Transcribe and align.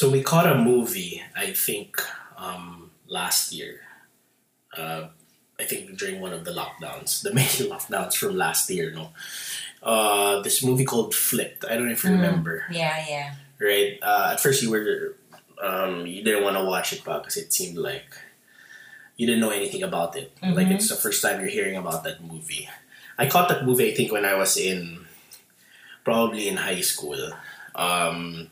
So 0.00 0.08
we 0.08 0.22
caught 0.22 0.46
a 0.46 0.54
movie, 0.56 1.20
I 1.36 1.52
think, 1.52 2.00
um, 2.38 2.90
last 3.06 3.52
year. 3.52 3.80
Uh, 4.74 5.08
I 5.60 5.64
think 5.64 5.98
during 5.98 6.22
one 6.22 6.32
of 6.32 6.46
the 6.46 6.52
lockdowns, 6.52 7.20
the 7.20 7.34
many 7.40 7.68
lockdowns 7.68 8.14
from 8.16 8.34
last 8.34 8.70
year, 8.70 8.92
no. 8.92 9.10
Uh, 9.82 10.40
this 10.40 10.64
movie 10.64 10.86
called 10.86 11.14
Flipped. 11.14 11.66
I 11.66 11.74
don't 11.76 11.84
know 11.84 11.92
if 11.92 12.02
you 12.02 12.12
Mm. 12.12 12.14
remember, 12.16 12.64
Yeah, 12.72 12.96
yeah. 13.06 13.34
right? 13.60 13.98
Uh, 14.00 14.30
at 14.32 14.40
first, 14.40 14.62
you 14.62 14.70
were 14.70 15.16
um, 15.62 16.06
you 16.06 16.24
didn't 16.24 16.44
want 16.44 16.56
to 16.56 16.64
watch 16.64 16.94
it 16.94 17.04
because 17.04 17.36
it 17.36 17.52
seemed 17.52 17.76
like 17.76 18.08
you 19.18 19.26
didn't 19.26 19.42
know 19.44 19.50
anything 19.50 19.82
about 19.82 20.16
it. 20.16 20.32
Like 20.40 20.68
Mhm. 20.68 20.76
it's 20.76 20.88
the 20.88 20.96
first 20.96 21.20
time 21.20 21.40
you're 21.40 21.52
hearing 21.52 21.76
about 21.76 22.04
that 22.04 22.24
movie. 22.24 22.70
I 23.18 23.26
caught 23.28 23.50
that 23.50 23.66
movie. 23.68 23.92
I 23.92 23.94
think 23.94 24.10
when 24.16 24.24
I 24.24 24.32
was 24.32 24.56
in 24.56 25.04
probably 26.08 26.48
in 26.48 26.56
high 26.56 26.80
school. 26.80 27.20
Um, 27.74 28.48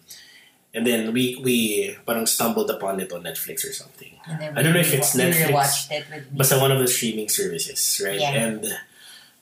and 0.78 0.86
then 0.86 1.10
we 1.12 1.34
we 1.42 1.96
parang 2.06 2.26
stumbled 2.30 2.70
upon 2.70 3.02
it 3.02 3.10
on 3.10 3.26
Netflix 3.26 3.66
or 3.66 3.72
something. 3.74 4.14
I 4.30 4.62
don't 4.62 4.74
know 4.74 4.80
if 4.86 4.94
it's 4.94 5.16
Netflix, 5.18 5.90
it. 5.90 6.06
Basta 6.30 6.58
one 6.62 6.70
of 6.70 6.78
the 6.78 6.86
streaming 6.86 7.26
services, 7.28 7.80
right? 8.04 8.20
Yeah. 8.22 8.38
And 8.46 8.60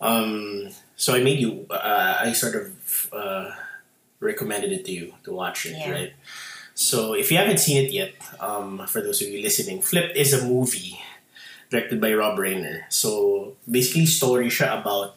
um, 0.01 0.69
so 0.97 1.13
I 1.15 1.21
made 1.21 1.39
you. 1.39 1.67
Uh, 1.69 2.25
I 2.25 2.33
sort 2.33 2.55
of 2.57 2.67
uh, 3.13 3.51
recommended 4.21 4.73
it 4.73 4.85
to 4.87 4.93
you 4.93 5.15
to 5.25 5.33
watch 5.33 5.67
it, 5.67 5.77
Yeah. 5.77 5.91
right? 5.91 6.13
So 6.77 7.15
if 7.17 7.33
you 7.33 7.39
haven't 7.41 7.59
seen 7.61 7.85
it 7.85 7.91
yet, 7.93 8.13
um, 8.41 8.85
for 8.87 9.01
those 9.01 9.21
of 9.23 9.29
you 9.29 9.41
listening, 9.43 9.81
Flip 9.81 10.13
is 10.15 10.33
a 10.37 10.45
movie 10.45 11.01
directed 11.71 12.01
by 12.01 12.13
Rob 12.13 12.39
Reiner. 12.39 12.85
So 12.93 13.57
basically, 13.69 14.07
story 14.07 14.49
siya 14.49 14.81
about 14.81 15.17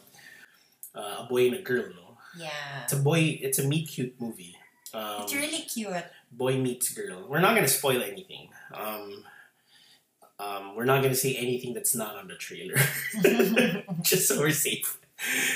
uh, 0.96 1.24
a 1.24 1.26
boy 1.28 1.46
and 1.52 1.56
a 1.56 1.62
girl. 1.62 1.88
No, 1.92 2.16
Yeah. 2.36 2.84
it's 2.84 2.92
a 2.92 3.00
boy. 3.00 3.38
It's 3.44 3.58
a 3.60 3.66
meet 3.68 3.88
cute 3.88 4.16
movie. 4.20 4.56
Um, 4.94 5.22
It's 5.22 5.34
really 5.34 5.62
cute. 5.62 6.04
boy 6.32 6.56
meets 6.58 6.90
girl. 6.92 7.26
We're 7.28 7.40
not 7.40 7.54
gonna 7.54 7.68
spoil 7.68 8.02
anything. 8.02 8.48
Um, 8.74 9.24
um, 10.38 10.74
we're 10.76 10.84
not 10.88 11.02
gonna 11.02 11.14
say 11.14 11.34
anything 11.36 11.74
that's 11.74 11.94
not 11.94 12.16
on 12.16 12.28
the 12.28 12.34
trailer, 12.36 12.76
just 14.02 14.28
so 14.28 14.38
we're 14.40 14.50
safe. 14.52 14.98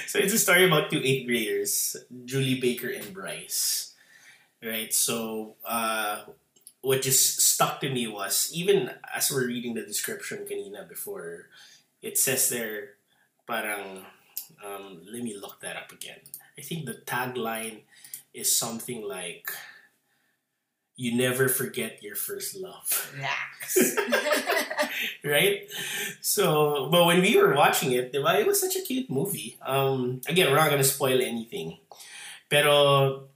So 0.07 0.19
it's 0.19 0.35
a 0.35 0.39
story 0.39 0.65
about 0.67 0.91
two 0.91 1.01
eighth 1.03 1.27
graders, 1.27 1.97
Julie 2.25 2.61
Baker 2.61 2.91
and 2.91 3.13
Bryce. 3.15 3.95
Right. 4.63 4.93
So 4.93 5.57
uh, 5.65 6.25
what 6.83 7.03
just 7.03 7.41
stuck 7.41 7.81
to 7.81 7.89
me 7.91 8.07
was 8.07 8.51
even 8.53 8.91
as 9.15 9.31
we're 9.31 9.47
reading 9.47 9.75
the 9.75 9.83
description 9.83 10.47
kanina 10.51 10.87
before, 10.89 11.49
it 12.03 12.19
says 12.19 12.49
there, 12.51 12.91
parang, 13.47 14.05
um, 14.65 15.01
let 15.11 15.23
me 15.23 15.37
look 15.37 15.61
that 15.61 15.77
up 15.77 15.93
again. 15.93 16.21
I 16.59 16.61
think 16.61 16.85
the 16.87 16.95
tagline 17.07 17.83
is 18.35 18.57
something 18.57 19.07
like 19.07 19.51
you 20.97 21.17
never 21.17 21.49
forget 21.49 22.03
your 22.03 22.15
first 22.15 22.55
love. 22.57 22.87
Relax. 23.15 23.97
right? 25.25 25.67
So 26.21 26.89
but 26.91 27.07
when 27.07 27.21
we 27.21 27.37
were 27.37 27.55
watching 27.55 27.93
it 27.93 28.13
diba, 28.13 28.39
it 28.41 28.47
was 28.47 28.61
such 28.61 28.77
a 28.77 28.83
cute 28.83 29.11
movie. 29.11 29.57
Um 29.65 30.21
again 30.29 30.51
we're 30.51 30.59
not 30.59 30.71
gonna 30.71 30.85
spoil 30.87 31.21
anything. 31.21 31.79
Pero 32.49 33.27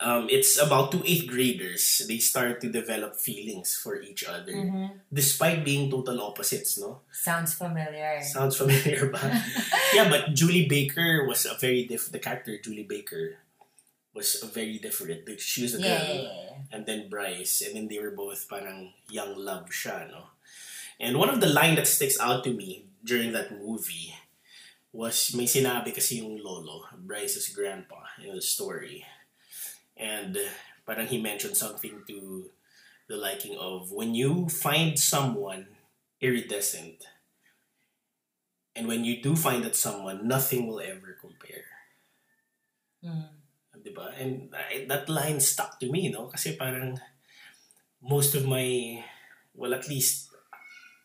um, 0.00 0.26
it's 0.28 0.58
about 0.60 0.90
two 0.92 1.02
eighth 1.06 1.28
graders. 1.28 2.02
They 2.08 2.18
start 2.18 2.60
to 2.62 2.68
develop 2.68 3.16
feelings 3.16 3.76
for 3.76 4.00
each 4.00 4.24
other. 4.24 4.52
Mhm. 4.52 4.90
despite 5.12 5.64
being 5.64 5.90
total 5.90 6.20
opposites 6.24 6.78
no? 6.80 7.00
Sounds 7.12 7.54
familiar. 7.54 8.20
sounds 8.24 8.56
familiar 8.56 9.08
ba? 9.12 9.20
Yeah 9.94 10.08
but 10.08 10.32
Julie 10.34 10.66
Baker 10.68 11.24
was 11.28 11.44
a 11.46 11.54
very 11.60 11.84
different 11.84 12.12
the 12.16 12.18
character 12.24 12.56
Julie 12.58 12.88
Baker 12.88 13.36
was 14.14 14.40
very 14.54 14.78
different 14.78 15.26
she 15.40 15.62
was 15.62 15.74
a 15.74 15.78
girl 15.78 15.90
yeah, 15.90 16.22
yeah, 16.22 16.54
and 16.72 16.86
then 16.86 17.10
Bryce, 17.10 17.62
and 17.62 17.76
then 17.76 17.88
they 17.88 17.98
were 17.98 18.14
both 18.14 18.48
parang 18.48 18.94
young 19.10 19.36
love 19.36 19.70
siya, 19.70 20.10
no? 20.10 20.30
And 21.00 21.18
one 21.18 21.28
of 21.28 21.40
the 21.40 21.50
line 21.50 21.74
that 21.74 21.86
sticks 21.86 22.18
out 22.20 22.44
to 22.44 22.50
me 22.54 22.86
during 23.02 23.32
that 23.32 23.50
movie 23.50 24.14
was 24.94 25.34
may 25.34 25.44
sinabi 25.44 25.90
kasi 25.90 26.22
yung 26.22 26.38
lolo, 26.38 26.86
Bryce's 26.94 27.50
grandpa, 27.50 28.06
in 28.22 28.34
the 28.34 28.40
story. 28.40 29.02
And 29.98 30.38
parang 30.86 31.10
he 31.10 31.18
mentioned 31.20 31.58
something 31.58 32.06
to 32.06 32.50
the 33.10 33.18
liking 33.18 33.58
of 33.58 33.90
when 33.90 34.14
you 34.14 34.48
find 34.48 34.98
someone 34.98 35.66
iridescent, 36.22 37.10
and 38.74 38.86
when 38.86 39.04
you 39.04 39.22
do 39.22 39.36
find 39.36 39.62
that 39.64 39.76
someone, 39.76 40.26
nothing 40.26 40.66
will 40.66 40.80
ever 40.80 41.18
compare. 41.20 41.66
Mm. 43.04 43.43
Diba? 43.94 44.20
And 44.20 44.50
I, 44.52 44.84
that 44.88 45.08
line 45.08 45.40
stuck 45.40 45.78
to 45.80 45.90
me, 45.90 46.08
no? 46.10 46.26
Kasi 46.26 46.56
parang 46.56 47.00
most 48.02 48.34
of 48.34 48.46
my, 48.46 49.02
well, 49.54 49.72
at 49.74 49.88
least 49.88 50.28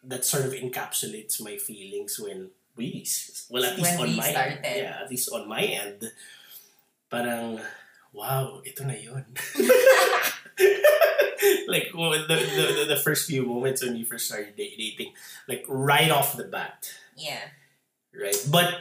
that 0.03 0.25
sort 0.25 0.45
of 0.45 0.53
encapsulates 0.53 1.41
my 1.41 1.57
feelings 1.57 2.19
when 2.19 2.49
we, 2.75 3.05
well, 3.49 3.65
at 3.65 3.77
least 3.77 3.99
When 3.99 4.09
on 4.09 4.15
my 4.17 4.31
started. 4.31 4.59
yeah, 4.63 4.97
at 5.03 5.09
least 5.09 5.29
on 5.31 5.47
my 5.47 5.61
end, 5.61 6.11
parang, 7.09 7.59
wow, 8.13 8.61
ito 8.65 8.83
na 8.83 8.93
yun. 8.95 9.25
like 11.67 11.87
well, 11.95 12.11
the, 12.11 12.25
the, 12.27 12.73
the, 12.79 12.85
the 12.95 13.01
first 13.01 13.27
few 13.27 13.45
moments 13.45 13.83
when 13.83 13.95
you 13.95 14.05
first 14.05 14.27
started 14.27 14.55
dating, 14.55 15.13
like 15.47 15.65
right 15.67 16.11
off 16.11 16.35
the 16.35 16.43
bat, 16.43 16.91
Yeah. 17.15 17.39
right? 18.13 18.35
But 18.51 18.75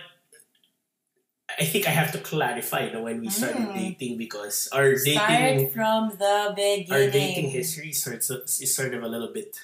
I 1.58 1.64
think 1.64 1.86
I 1.86 1.90
have 1.90 2.12
to 2.12 2.18
clarify 2.22 2.86
you 2.86 2.92
know, 2.92 3.02
when 3.02 3.20
we 3.20 3.28
started 3.30 3.68
Mm. 3.68 3.74
dating 3.74 4.14
because 4.18 4.68
our 4.72 4.94
dating 4.94 5.66
Start 5.66 5.72
from 5.74 6.02
the 6.14 6.52
beginning. 6.54 6.92
our 6.92 7.10
dating 7.10 7.48
history 7.50 7.92
starts 7.92 8.30
is 8.30 8.70
sort 8.74 8.94
of 8.94 9.02
a 9.02 9.08
little 9.10 9.32
bit 9.34 9.58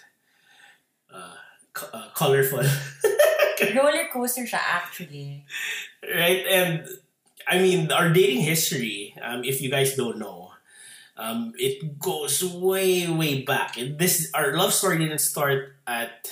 uh, 1.12 1.34
co- 1.72 1.90
uh, 1.92 2.08
colorful, 2.14 2.62
Roller 3.74 4.08
coaster 4.12 4.42
siya 4.42 4.58
actually. 4.58 5.46
right? 6.02 6.42
And 6.50 6.88
I 7.46 7.58
mean, 7.62 7.92
our 7.92 8.10
dating 8.10 8.42
history, 8.42 9.14
um, 9.22 9.44
if 9.44 9.62
you 9.62 9.70
guys 9.70 9.94
don't 9.94 10.18
know, 10.18 10.50
um, 11.16 11.52
it 11.58 11.98
goes 11.98 12.42
way, 12.42 13.06
way 13.06 13.42
back. 13.42 13.78
And 13.78 13.98
this 13.98 14.30
our 14.34 14.56
love 14.56 14.74
story 14.74 14.98
didn't 14.98 15.22
start 15.22 15.76
at 15.86 16.26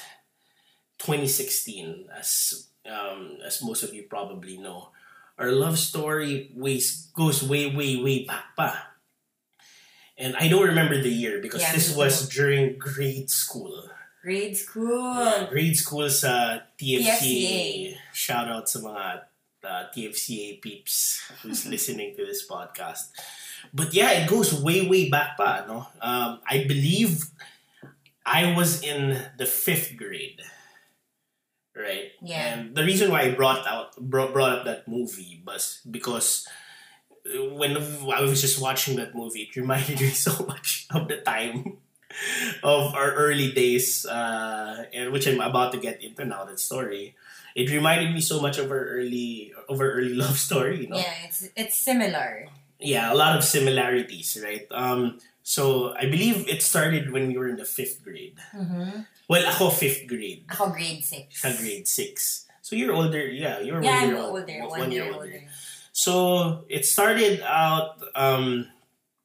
2016, 0.98 2.08
as 2.14 2.66
um, 2.90 3.38
as 3.46 3.62
most 3.62 3.82
of 3.82 3.94
you 3.94 4.04
probably 4.04 4.58
know. 4.58 4.90
Our 5.38 5.50
love 5.52 5.78
story 5.78 6.52
goes 7.14 7.42
way, 7.42 7.74
way, 7.74 7.96
way 8.02 8.24
back 8.24 8.56
pa. 8.56 8.88
And 10.18 10.36
I 10.36 10.46
don't 10.48 10.68
remember 10.68 11.00
the 11.00 11.10
year 11.10 11.40
because 11.40 11.62
Yeah, 11.62 11.72
this 11.72 11.96
was 11.96 12.28
during 12.28 12.78
grade 12.78 13.30
school. 13.30 13.88
Grade 14.22 14.56
school. 14.56 15.18
Yeah, 15.18 15.46
grade 15.50 15.76
school 15.76 16.08
sa 16.10 16.60
TFCA. 16.78 17.18
TFCA. 17.18 17.96
Shout 18.14 18.46
out 18.46 18.68
sa 18.68 18.78
mga 18.78 19.04
uh, 19.64 19.82
TFCA 19.90 20.62
peeps 20.62 21.26
who's 21.42 21.66
listening 21.74 22.14
to 22.14 22.22
this 22.24 22.46
podcast. 22.46 23.10
But 23.74 23.94
yeah, 23.94 24.10
it 24.22 24.28
goes 24.28 24.54
way, 24.54 24.86
way 24.86 25.08
back 25.10 25.36
pa, 25.36 25.64
no? 25.66 25.86
Um, 25.98 26.38
I 26.46 26.64
believe 26.68 27.30
I 28.26 28.54
was 28.54 28.82
in 28.82 29.18
the 29.38 29.46
fifth 29.46 29.96
grade. 29.96 30.42
Right? 31.74 32.12
Yeah. 32.20 32.54
And 32.54 32.74
the 32.76 32.84
reason 32.84 33.10
why 33.10 33.22
I 33.22 33.30
brought 33.32 33.66
out 33.66 33.96
brought, 33.96 34.32
brought 34.32 34.52
up 34.58 34.64
that 34.66 34.86
movie 34.88 35.42
was 35.46 35.80
because 35.90 36.46
uh, 37.24 37.54
when 37.54 37.76
I 37.78 38.20
was 38.20 38.40
just 38.40 38.60
watching 38.60 38.96
that 38.96 39.14
movie, 39.14 39.48
it 39.48 39.56
reminded 39.60 40.00
me 40.00 40.08
so 40.10 40.44
much 40.44 40.86
of 40.92 41.08
the 41.08 41.18
time 41.24 41.78
of 42.62 42.94
our 42.94 43.12
early 43.12 43.52
days, 43.52 44.04
uh, 44.04 44.84
and 44.92 45.12
which 45.12 45.26
I'm 45.26 45.40
about 45.40 45.72
to 45.72 45.78
get 45.78 46.02
into 46.04 46.24
now. 46.26 46.44
That 46.44 46.60
story, 46.60 47.14
it 47.56 47.70
reminded 47.70 48.12
me 48.12 48.20
so 48.20 48.40
much 48.40 48.58
of 48.58 48.70
our 48.70 48.84
early 49.00 49.52
of 49.68 49.80
our 49.80 49.90
early 49.92 50.14
love 50.22 50.36
story. 50.36 50.82
You 50.84 50.88
know, 50.88 50.96
Yeah, 50.98 51.14
it's 51.24 51.48
it's 51.56 51.76
similar. 51.76 52.48
yeah, 52.78 53.12
a 53.12 53.16
lot 53.16 53.36
of 53.36 53.44
similarities, 53.44 54.36
right? 54.44 54.66
Um, 54.70 55.18
so 55.42 55.92
I 55.98 56.06
believe 56.06 56.48
it 56.48 56.62
started 56.62 57.10
when 57.12 57.28
we 57.28 57.36
were 57.36 57.48
in 57.48 57.56
the 57.56 57.64
fifth 57.68 58.02
grade. 58.02 58.38
Mm-hmm. 58.54 59.04
Well, 59.28 59.44
ako 59.46 59.70
fifth 59.70 60.06
grade, 60.06 60.44
Ako 60.50 60.70
grade 60.70 61.02
6. 61.04 61.30
siya 61.40 61.50
grade 61.58 61.88
six. 61.88 62.46
So 62.62 62.76
you're 62.76 62.92
older, 62.94 63.26
yeah. 63.26 63.58
You're 63.60 63.82
Yeah, 63.82 63.90
one 63.90 64.02
I'm 64.02 64.08
year 64.10 64.18
older. 64.18 64.56
old- 64.62 64.70
One, 64.78 64.92
year, 64.92 65.08
older. 65.12 65.42
So 65.92 66.64
it 66.68 66.86
started 66.86 67.40
out, 67.42 68.00
um, 68.14 68.68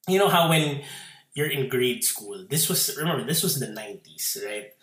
you 0.08 0.20
know 0.20 0.28
how 0.30 0.50
when 0.50 0.82
you're 1.34 1.50
in 1.52 1.70
grade 1.70 2.04
school, 2.04 2.46
this 2.50 2.68
was 2.70 2.96
remember 2.98 3.24
this 3.24 3.44
was 3.44 3.60
the 3.60 3.68
'90s, 3.70 4.38
right? 4.44 4.74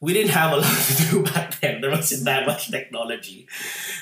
We 0.00 0.12
didn't 0.12 0.36
have 0.36 0.52
a 0.52 0.56
lot 0.62 0.76
to 0.88 0.94
do 1.10 1.22
back 1.24 1.58
then. 1.60 1.80
There 1.80 1.90
wasn't 1.90 2.24
that 2.28 2.44
much 2.46 2.70
technology. 2.70 3.48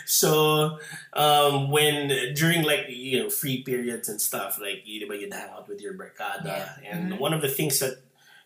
So 0.05 0.79
um, 1.14 1.70
when 1.70 2.08
during 2.35 2.62
like 2.67 2.87
you 2.91 3.23
know 3.25 3.31
free 3.31 3.62
periods 3.62 4.08
and 4.08 4.20
stuff, 4.20 4.58
like 4.61 4.82
you 4.85 5.06
know, 5.06 5.14
you'd 5.14 5.32
hang 5.32 5.50
out 5.50 5.69
with 5.69 5.81
your 5.81 5.94
barkada, 5.94 6.44
Yeah. 6.82 6.91
and 6.91 7.12
Mhm. 7.14 7.19
one 7.19 7.32
of 7.32 7.43
the 7.43 7.49
things 7.49 7.79
that 7.79 8.02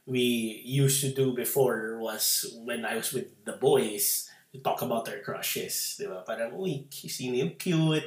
we 0.06 0.60
used 0.64 1.00
to 1.04 1.10
do 1.12 1.32
before 1.32 1.98
was 2.00 2.44
when 2.64 2.84
I 2.84 2.96
was 2.96 3.12
with 3.12 3.32
the 3.44 3.52
boys 3.56 4.28
to 4.52 4.60
talk 4.60 4.80
about 4.80 5.08
our 5.08 5.20
crushes, 5.20 5.96
di 6.00 6.08
ba? 6.08 6.24
Parang, 6.24 6.56
uy, 6.56 6.88
sino 6.88 7.36
yung 7.36 7.56
cute? 7.60 8.04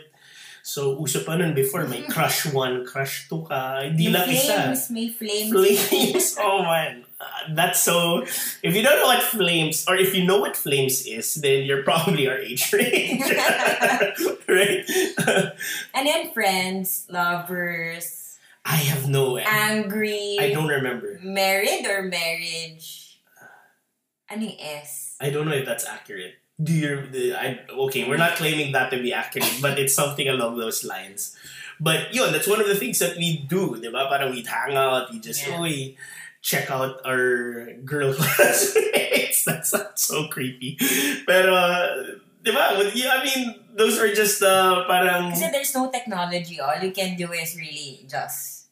So, 0.66 0.98
uso 0.98 1.22
pa 1.26 1.38
nun 1.38 1.54
before, 1.54 1.86
may 1.90 2.02
crush 2.14 2.46
one, 2.50 2.86
crush 2.86 3.26
two 3.30 3.46
ka. 3.46 3.82
Hindi 3.86 4.10
May 4.10 4.14
lang 4.14 4.30
isa. 4.30 4.46
flames, 4.74 4.84
may 4.90 5.08
flames. 5.14 5.50
Flames. 5.54 6.26
Oh 6.42 6.62
man. 6.66 7.06
Uh, 7.22 7.54
that's 7.54 7.84
so. 7.84 8.26
If 8.66 8.74
you 8.74 8.82
don't 8.82 8.98
know 8.98 9.06
what 9.06 9.22
flames, 9.22 9.86
or 9.88 9.96
if 9.96 10.16
you 10.16 10.26
know 10.26 10.40
what 10.42 10.58
flames 10.58 11.06
is, 11.06 11.36
then 11.36 11.64
you're 11.70 11.84
probably 11.84 12.26
our 12.28 12.38
age 12.42 12.74
range. 12.74 13.22
right? 14.50 14.82
And 15.94 16.08
then 16.08 16.34
friends, 16.34 17.06
lovers, 17.14 18.40
I 18.66 18.78
have 18.90 19.08
no. 19.08 19.38
angry, 19.38 20.38
I 20.42 20.50
don't 20.50 20.68
remember. 20.68 21.20
married 21.22 21.86
or 21.86 22.02
marriage. 22.04 23.22
Yung 24.32 24.56
S? 24.60 25.18
I 25.20 25.30
don't 25.30 25.46
know 25.46 25.54
if 25.54 25.66
that's 25.66 25.86
accurate. 25.86 26.40
Do 26.62 26.72
you? 26.74 27.06
the- 27.12 27.36
I 27.36 27.60
okay. 27.70 28.08
We're 28.08 28.18
not 28.18 28.38
claiming 28.40 28.72
that 28.72 28.90
to 28.92 28.98
be 29.02 29.12
accurate, 29.14 29.60
but 29.62 29.78
it's 29.78 29.94
something 29.94 30.28
along 30.28 30.58
those 30.58 30.84
lines. 30.88 31.36
But 31.82 32.14
yun, 32.14 32.32
that's 32.32 32.48
one 32.48 32.62
of 32.62 32.68
the 32.68 32.76
things 32.78 33.00
that 33.00 33.18
we 33.18 33.44
do, 33.50 33.76
di 33.82 33.90
ba? 33.90 34.06
Parang 34.08 34.32
we'd 34.32 34.46
hang 34.48 34.78
out, 34.78 35.12
we 35.12 35.20
just 35.20 35.42
Yeah. 35.42 35.58
Check 36.42 36.70
out 36.70 37.00
our 37.06 37.74
girl 37.86 38.14
classmates. 38.18 39.46
That's 39.46 39.74
not 39.74 39.98
so 40.00 40.28
creepy. 40.28 40.78
Pero, 41.26 41.54
di 42.44 42.52
ba? 42.52 42.78
Yeah, 42.94 43.22
I 43.22 43.26
mean, 43.26 43.56
those 43.78 43.98
are 44.02 44.10
just 44.14 44.42
uh, 44.44 44.84
parang 44.90 45.32
Kasi 45.32 45.50
there's 45.54 45.74
no 45.74 45.90
technology. 45.90 46.60
All 46.60 46.78
you 46.82 46.92
can 46.92 47.16
do 47.16 47.32
is 47.32 47.56
really 47.56 48.06
just 48.10 48.68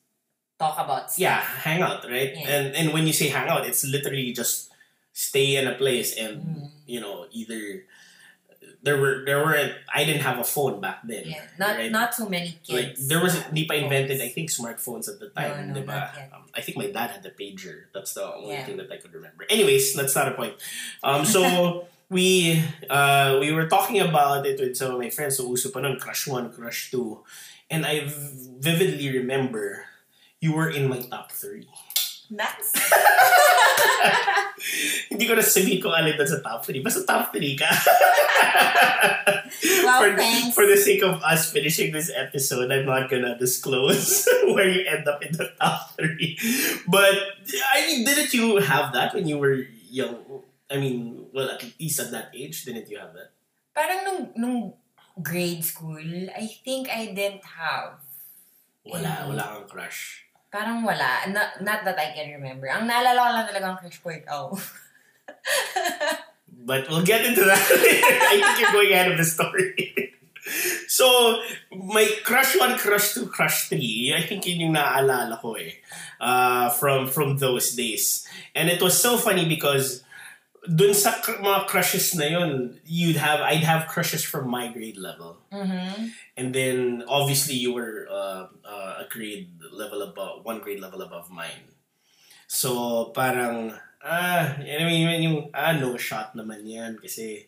talk 0.59 0.75
about 0.75 1.07
stuff. 1.11 1.21
yeah, 1.23 1.39
hang 1.63 1.81
out, 1.81 2.03
right? 2.09 2.35
Yeah. 2.35 2.49
And 2.49 2.65
and 2.75 2.87
when 2.93 3.07
you 3.07 3.13
say 3.13 3.29
hang 3.31 3.47
out, 3.47 3.63
it's 3.65 3.85
literally 3.87 4.33
just 4.35 4.67
stay 5.13 5.55
in 5.55 5.67
a 5.67 5.75
place 5.75 6.15
and 6.19 6.41
Mm. 6.43 6.67
you 6.89 6.99
know 6.99 7.27
either 7.31 7.83
there 8.81 8.95
were 8.97 9.23
there 9.25 9.43
weren't 9.43 9.73
I 9.93 10.05
didn't 10.05 10.21
have 10.23 10.39
a 10.39 10.43
phone 10.43 10.79
back 10.79 11.03
then. 11.03 11.23
Yeah, 11.27 11.43
not 11.59 11.75
right? 11.77 11.91
not 11.91 12.15
so 12.15 12.29
many 12.29 12.57
like 12.69 12.95
kids. 12.95 13.07
there 13.07 13.19
was 13.21 13.33
have 13.35 13.51
hindi 13.51 13.65
pa 13.67 13.75
invented 13.75 14.21
I 14.21 14.29
think 14.29 14.49
smartphones 14.49 15.09
at 15.11 15.19
the 15.19 15.29
time, 15.35 15.69
no, 15.69 15.73
di 15.75 15.81
ba? 15.83 15.93
not 15.99 16.13
yet. 16.15 16.29
Um, 16.33 16.43
I 16.55 16.61
think 16.61 16.77
my 16.77 16.87
dad 16.87 17.11
had 17.11 17.23
the 17.23 17.31
pager. 17.35 17.91
That's 17.93 18.13
the 18.15 18.23
only 18.23 18.55
Yeah. 18.55 18.63
thing 18.65 18.77
that 18.77 18.91
I 18.91 18.97
could 18.97 19.13
remember. 19.13 19.43
Anyways, 19.49 19.93
that's 19.93 20.15
not 20.15 20.27
a 20.31 20.35
point. 20.39 20.55
Um, 21.03 21.25
so 21.27 21.87
we 22.09 22.63
uh 22.89 23.37
we 23.43 23.51
were 23.51 23.67
talking 23.67 23.99
about 23.99 24.45
it 24.47 24.59
with 24.59 24.75
some 24.79 24.95
of 24.95 24.99
my 24.99 25.09
friends. 25.11 25.35
So 25.37 25.45
uso 25.51 25.69
pa 25.75 25.83
nun, 25.83 25.99
crush 25.99 26.25
one, 26.25 26.47
crush 26.49 26.89
two, 26.89 27.19
and 27.69 27.83
I 27.85 28.07
vividly 28.59 29.11
remember 29.11 29.85
you 30.39 30.53
were 30.55 30.69
in 30.71 30.87
my 30.87 31.03
top 31.03 31.31
three. 31.35 31.67
That's 32.29 32.69
Hindi 35.09 35.25
ko 35.25 35.33
na 35.33 35.41
sabihin 35.41 35.81
kung 35.81 35.95
alin 35.95 36.13
sa 36.21 36.37
top 36.45 36.61
3. 36.65 36.85
Basta 36.85 37.01
top 37.07 37.33
3 37.33 37.57
ka. 37.57 37.69
Well, 39.81 39.97
for, 39.97 40.13
thanks. 40.13 40.53
for 40.53 40.69
the 40.69 40.77
sake 40.77 41.01
of 41.01 41.17
us 41.25 41.49
finishing 41.49 41.89
this 41.91 42.13
episode, 42.13 42.69
I'm 42.69 42.85
not 42.85 43.09
gonna 43.09 43.33
disclose 43.39 44.29
where 44.53 44.69
you 44.69 44.85
end 44.85 45.09
up 45.09 45.25
in 45.25 45.33
the 45.33 45.49
top 45.57 45.97
3. 45.97 46.85
But, 46.85 47.17
I 47.73 47.81
mean, 47.87 48.05
didn't 48.05 48.29
you 48.33 48.57
have 48.61 48.93
that 48.93 49.17
when 49.17 49.25
you 49.25 49.41
were 49.41 49.65
young? 49.89 50.21
I 50.69 50.77
mean, 50.77 51.25
well, 51.33 51.49
at 51.49 51.65
least 51.79 51.99
at 51.99 52.11
that 52.11 52.29
age, 52.35 52.63
didn't 52.65 52.89
you 52.93 52.99
have 53.01 53.13
that? 53.17 53.33
parang 53.79 54.01
nung 54.03 54.21
nung 54.35 54.59
grade 55.23 55.63
school, 55.63 56.03
I 56.35 56.51
think 56.65 56.91
I 56.91 57.15
didn't 57.15 57.47
have. 57.47 58.03
Wala, 58.83 59.31
wala 59.31 59.43
kang 59.55 59.67
crush. 59.71 60.27
Parang 60.49 60.81
wala. 60.81 61.29
Not, 61.29 61.61
that 61.61 61.97
I 61.97 62.13
can 62.17 62.33
remember. 62.33 62.67
Ang 62.69 62.89
naalala 62.89 63.21
ko 63.21 63.29
lang 63.33 63.47
talaga 63.49 63.65
ang 63.69 63.79
ikaw. 63.85 64.43
But 66.69 66.89
we'll 66.89 67.05
get 67.05 67.25
into 67.25 67.45
that. 67.45 67.57
I 67.71 68.37
think 68.41 68.59
you're 68.59 68.71
going 68.71 68.91
ahead 68.91 69.11
of 69.11 69.17
the 69.17 69.25
story. 69.25 70.13
so, 70.87 71.41
my 71.71 72.05
crush 72.23 72.57
1, 72.57 72.77
crush 72.77 73.13
2, 73.13 73.27
crush 73.27 73.69
3, 73.69 74.13
I 74.17 74.21
think 74.27 74.45
yun 74.45 74.59
yung 74.59 74.75
naaalala 74.75 75.39
ko 75.41 75.55
eh. 75.55 75.79
Uh, 76.19 76.69
from, 76.69 77.07
from 77.07 77.37
those 77.37 77.73
days. 77.73 78.27
And 78.53 78.69
it 78.69 78.81
was 78.81 78.99
so 78.99 79.17
funny 79.17 79.47
because 79.47 80.03
dun 80.67 80.93
sa 80.93 81.21
mga 81.21 81.67
crushes 81.67 82.15
na 82.15 82.25
yun, 82.25 82.79
you'd 82.85 83.15
have, 83.15 83.39
I'd 83.41 83.63
have 83.63 83.87
crushes 83.87 84.23
from 84.23 84.49
my 84.49 84.67
grade 84.71 84.97
level. 84.97 85.37
mm-hmm. 85.51 86.07
And 86.35 86.55
then, 86.55 87.03
obviously, 87.07 87.55
you 87.55 87.73
were 87.73 88.07
uh, 88.09 88.47
uh, 88.65 89.03
a 89.03 89.05
grade 89.09 89.51
level 89.71 90.01
above, 90.01 90.43
one 90.45 90.59
grade 90.59 90.79
level 90.79 91.01
above 91.01 91.29
mine. 91.31 91.71
So, 92.47 93.11
parang, 93.15 93.73
ah, 94.03 94.55
I 94.57 94.83
mean, 94.83 95.21
yung, 95.21 95.49
ah, 95.53 95.73
no 95.73 95.97
shot 95.97 96.35
naman 96.35 96.65
yan 96.65 96.97
kasi 96.99 97.45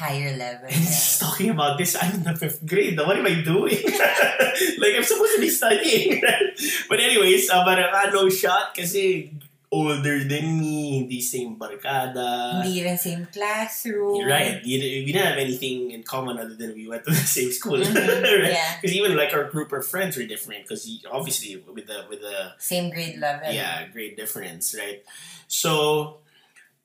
Higher 0.00 0.32
level. 0.32 0.64
And 0.72 0.80
Yeah. 0.80 0.88
just 0.96 1.20
talking 1.20 1.50
about 1.52 1.76
this, 1.76 1.92
I'm 1.92 2.14
in 2.14 2.24
the 2.24 2.32
fifth 2.32 2.64
grade. 2.64 2.96
What 2.96 3.20
am 3.20 3.26
I 3.28 3.44
doing? 3.44 3.76
like, 4.80 4.96
I'm 4.96 5.04
supposed 5.04 5.36
to 5.36 5.40
be 5.44 5.52
studying. 5.52 6.22
but 6.88 7.00
anyways, 7.00 7.50
uh, 7.52 7.60
parang, 7.68 7.92
ah, 7.92 8.08
no 8.08 8.28
shot 8.32 8.72
kasi 8.72 9.28
older 9.72 10.18
than 10.24 10.58
me, 10.58 10.98
hindi 10.98 11.20
same 11.20 11.54
barkada. 11.56 12.62
Hindi 12.62 12.82
rin 12.82 12.98
same 12.98 13.26
classroom. 13.32 14.26
Right. 14.26 14.60
We 14.64 15.06
didn't 15.06 15.22
have 15.24 15.38
anything 15.38 15.92
in 15.92 16.02
common 16.02 16.38
other 16.38 16.54
than 16.54 16.74
we 16.74 16.88
went 16.88 17.04
to 17.04 17.10
the 17.10 17.16
same 17.38 17.52
school. 17.52 17.78
Mhm, 17.78 17.94
right? 17.94 18.50
yeah. 18.50 18.76
Because 18.80 18.96
even 18.96 19.16
like 19.16 19.32
our 19.32 19.44
group 19.44 19.70
of 19.72 19.86
friends 19.86 20.16
were 20.16 20.24
different 20.26 20.64
because 20.66 20.82
obviously 21.10 21.56
with 21.72 21.86
the 21.86 22.04
with 22.10 22.20
the 22.20 22.52
Same 22.58 22.90
grade 22.90 23.18
level. 23.18 23.52
yeah 23.52 23.86
grade 23.94 24.16
difference, 24.16 24.74
right? 24.74 25.02
So 25.46 26.18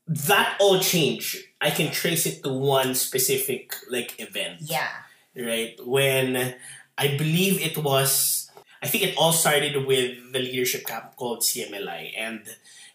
that 0.07 0.55
all 0.61 0.77
changed. 0.79 1.37
I 1.59 1.71
can 1.71 1.89
trace 1.91 2.25
it 2.29 2.43
to 2.43 2.53
one 2.53 2.93
specific 2.93 3.73
like 3.89 4.13
event, 4.21 4.61
Yeah. 4.61 4.89
right? 5.35 5.73
When 5.81 6.53
I 6.97 7.07
believe 7.17 7.59
it 7.59 7.77
was, 7.81 8.44
I 8.85 8.87
think 8.87 9.03
it 9.03 9.17
all 9.17 9.33
started 9.33 9.73
with 9.89 10.31
the 10.31 10.37
leadership 10.37 10.85
camp 10.85 11.15
called 11.17 11.39
CMLI, 11.41 12.13
and 12.15 12.45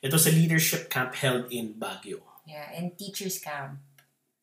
it 0.03 0.13
was 0.13 0.25
a 0.27 0.31
leadership 0.31 0.89
camp 0.89 1.17
held 1.19 1.51
in 1.51 1.75
Baguio. 1.75 2.21
Yeah. 2.47 2.71
And 2.71 2.97
teachers 2.97 3.41
camp. 3.41 3.81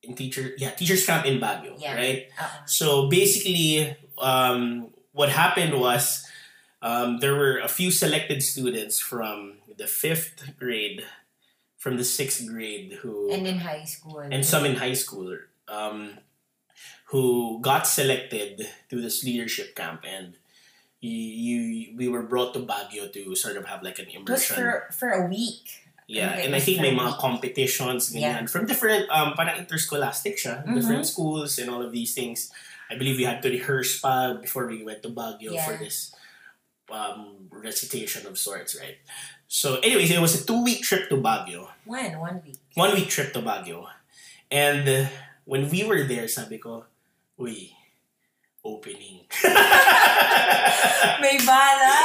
In 0.04 0.14
teacher, 0.14 0.52
yeah, 0.58 0.72
teachers 0.72 1.06
camp 1.06 1.26
in 1.26 1.40
Baguio, 1.40 1.80
Yeah. 1.80 1.96
right? 1.96 2.28
Uh-uh. 2.38 2.66
So 2.68 3.08
basically, 3.08 3.96
um, 4.20 4.92
what 5.14 5.30
happened 5.30 5.80
was 5.80 6.28
um, 6.82 7.20
there 7.24 7.34
were 7.36 7.60
a 7.64 7.70
few 7.72 7.92
selected 7.92 8.44
students 8.44 9.00
from 9.00 9.60
the 9.78 9.88
fifth 9.88 10.52
grade, 10.60 11.04
from 11.78 11.96
the 11.96 12.04
sixth 12.04 12.44
grade, 12.46 13.00
who 13.02 13.32
And 13.32 13.48
in 13.48 13.60
high 13.60 13.86
school. 13.86 14.20
and 14.20 14.44
some 14.46 14.66
in 14.66 14.76
high 14.76 14.94
school, 15.00 15.32
um, 15.70 16.20
who 17.16 17.60
got 17.62 17.88
selected 17.88 18.68
to 18.90 19.00
this 19.02 19.24
leadership 19.24 19.76
camp, 19.80 20.04
and 20.06 20.36
you, 21.00 21.12
you 21.62 21.98
we 21.98 22.08
were 22.08 22.24
brought 22.24 22.54
to 22.54 22.60
Baguio 22.66 23.12
to 23.14 23.36
sort 23.36 23.58
of 23.58 23.66
have 23.66 23.84
like 23.84 24.00
an 24.00 24.08
immersion. 24.10 24.56
for, 24.56 24.88
for 24.92 25.10
a 25.10 25.28
week. 25.28 25.86
Yeah, 26.08 26.32
Okay, 26.40 26.46
and 26.48 26.56
I 26.56 26.60
think 26.64 26.80
may 26.80 26.96
mga 26.96 27.20
competitions 27.20 28.16
Yeah. 28.16 28.40
from 28.48 28.66
different 28.66 29.12
um 29.12 29.36
parang 29.36 29.60
interscholastic 29.60 30.40
siya, 30.40 30.64
Mhm. 30.64 30.76
different 30.80 31.06
schools 31.06 31.60
and 31.60 31.68
all 31.70 31.84
of 31.84 31.92
these 31.92 32.16
things. 32.16 32.48
I 32.90 32.96
believe 32.96 33.20
we 33.20 33.28
had 33.28 33.44
to 33.44 33.52
rehearse 33.52 34.00
pa 34.00 34.40
before 34.40 34.72
we 34.72 34.80
went 34.88 35.04
to 35.04 35.12
Baguio 35.12 35.60
for 35.68 35.76
this 35.76 36.16
um 36.88 37.52
recitation 37.52 38.24
of 38.26 38.40
sorts, 38.40 38.80
right? 38.80 38.98
So 39.48 39.80
anyways, 39.84 40.12
it 40.12 40.20
was 40.24 40.36
a 40.40 40.44
two-week 40.48 40.84
trip 40.84 41.12
to 41.12 41.20
Baguio. 41.20 41.68
When? 41.84 42.20
One 42.20 42.40
week. 42.44 42.60
One 42.76 42.96
week 42.96 43.12
trip 43.12 43.32
to 43.36 43.44
Baguio. 43.44 43.88
And 44.52 44.88
uh, 44.88 45.06
when 45.44 45.68
we 45.68 45.84
were 45.84 46.04
there, 46.08 46.28
sabi 46.32 46.58
ko, 46.60 46.88
uy, 47.40 47.76
opening. 48.68 49.24
May 51.24 51.38
bala! 51.44 51.96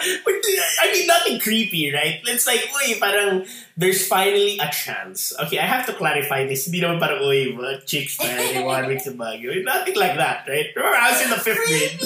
I 0.00 0.90
mean, 0.92 1.06
nothing 1.06 1.40
creepy, 1.40 1.92
right? 1.92 2.20
It's 2.24 2.46
like, 2.46 2.60
uy, 2.60 3.00
parang, 3.00 3.46
there's 3.76 4.06
finally 4.06 4.58
a 4.60 4.68
chance. 4.68 5.32
Okay, 5.44 5.58
I 5.58 5.66
have 5.66 5.86
to 5.86 5.94
clarify 5.94 6.46
this. 6.46 6.66
Hindi 6.68 6.80
naman 6.84 7.00
parang, 7.00 7.24
uy, 7.24 7.56
chicks 7.88 8.20
na 8.20 8.28
they 8.28 8.62
want 8.62 8.88
me 8.88 9.00
to 9.00 9.12
Baguio. 9.12 9.64
Nothing 9.64 9.96
like 9.96 10.16
that, 10.16 10.44
right? 10.48 10.68
Remember, 10.76 10.96
I 10.96 11.12
was 11.12 11.20
in 11.24 11.30
the 11.30 11.40
fifth 11.40 11.64
grade. 11.64 11.96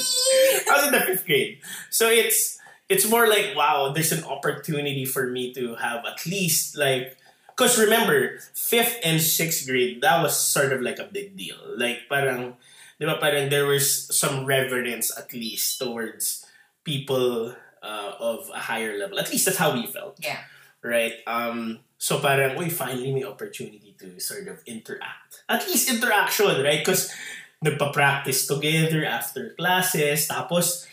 I 0.71 0.73
was 0.79 0.87
in 0.87 0.93
the 0.95 1.03
fifth 1.03 1.27
grade. 1.27 1.59
So 1.91 2.09
it's, 2.09 2.59
it's 2.89 3.09
more 3.11 3.27
like, 3.27 3.55
wow, 3.57 3.91
there's 3.91 4.13
an 4.13 4.25
opportunity 4.25 5.05
for 5.05 5.27
me 5.27 5.53
to 5.55 5.75
have 5.77 6.07
at 6.07 6.25
least, 6.27 6.79
like, 6.79 7.17
because 7.57 7.79
remember, 7.81 8.39
fifth 8.53 9.01
and 9.03 9.21
sixth 9.21 9.67
grade, 9.67 10.03
that 10.03 10.23
was 10.23 10.39
sort 10.39 10.73
of 10.73 10.83
like 10.83 10.99
a 10.99 11.09
big 11.09 11.37
deal. 11.37 11.57
Like, 11.77 12.05
parang, 12.09 12.57
di 12.99 13.05
ba, 13.07 13.19
parang 13.21 13.49
there 13.49 13.67
was 13.67 14.09
some 14.15 14.45
reverence 14.45 15.12
at 15.17 15.33
least 15.33 15.79
towards 15.79 16.45
people 16.85 17.53
uh, 17.83 18.12
of 18.19 18.49
a 18.55 18.59
higher 18.73 18.97
level. 18.99 19.19
At 19.19 19.31
least 19.31 19.45
that's 19.47 19.59
how 19.61 19.75
we 19.75 19.87
felt, 19.87 20.17
Yeah. 20.23 20.41
right? 20.83 21.12
Um, 21.26 21.81
so 21.99 22.19
parang, 22.21 22.57
uy, 22.57 22.73
finally 22.73 23.12
may 23.12 23.25
opportunity 23.25 23.95
to 24.00 24.21
sort 24.21 24.49
of 24.49 24.62
interact. 24.67 25.45
At 25.49 25.67
least 25.69 25.88
interaction, 25.93 26.62
right? 26.65 26.81
Because 26.81 27.12
nagpa-practice 27.65 28.47
together 28.47 29.05
after 29.05 29.53
classes, 29.57 30.29
tapos 30.29 30.87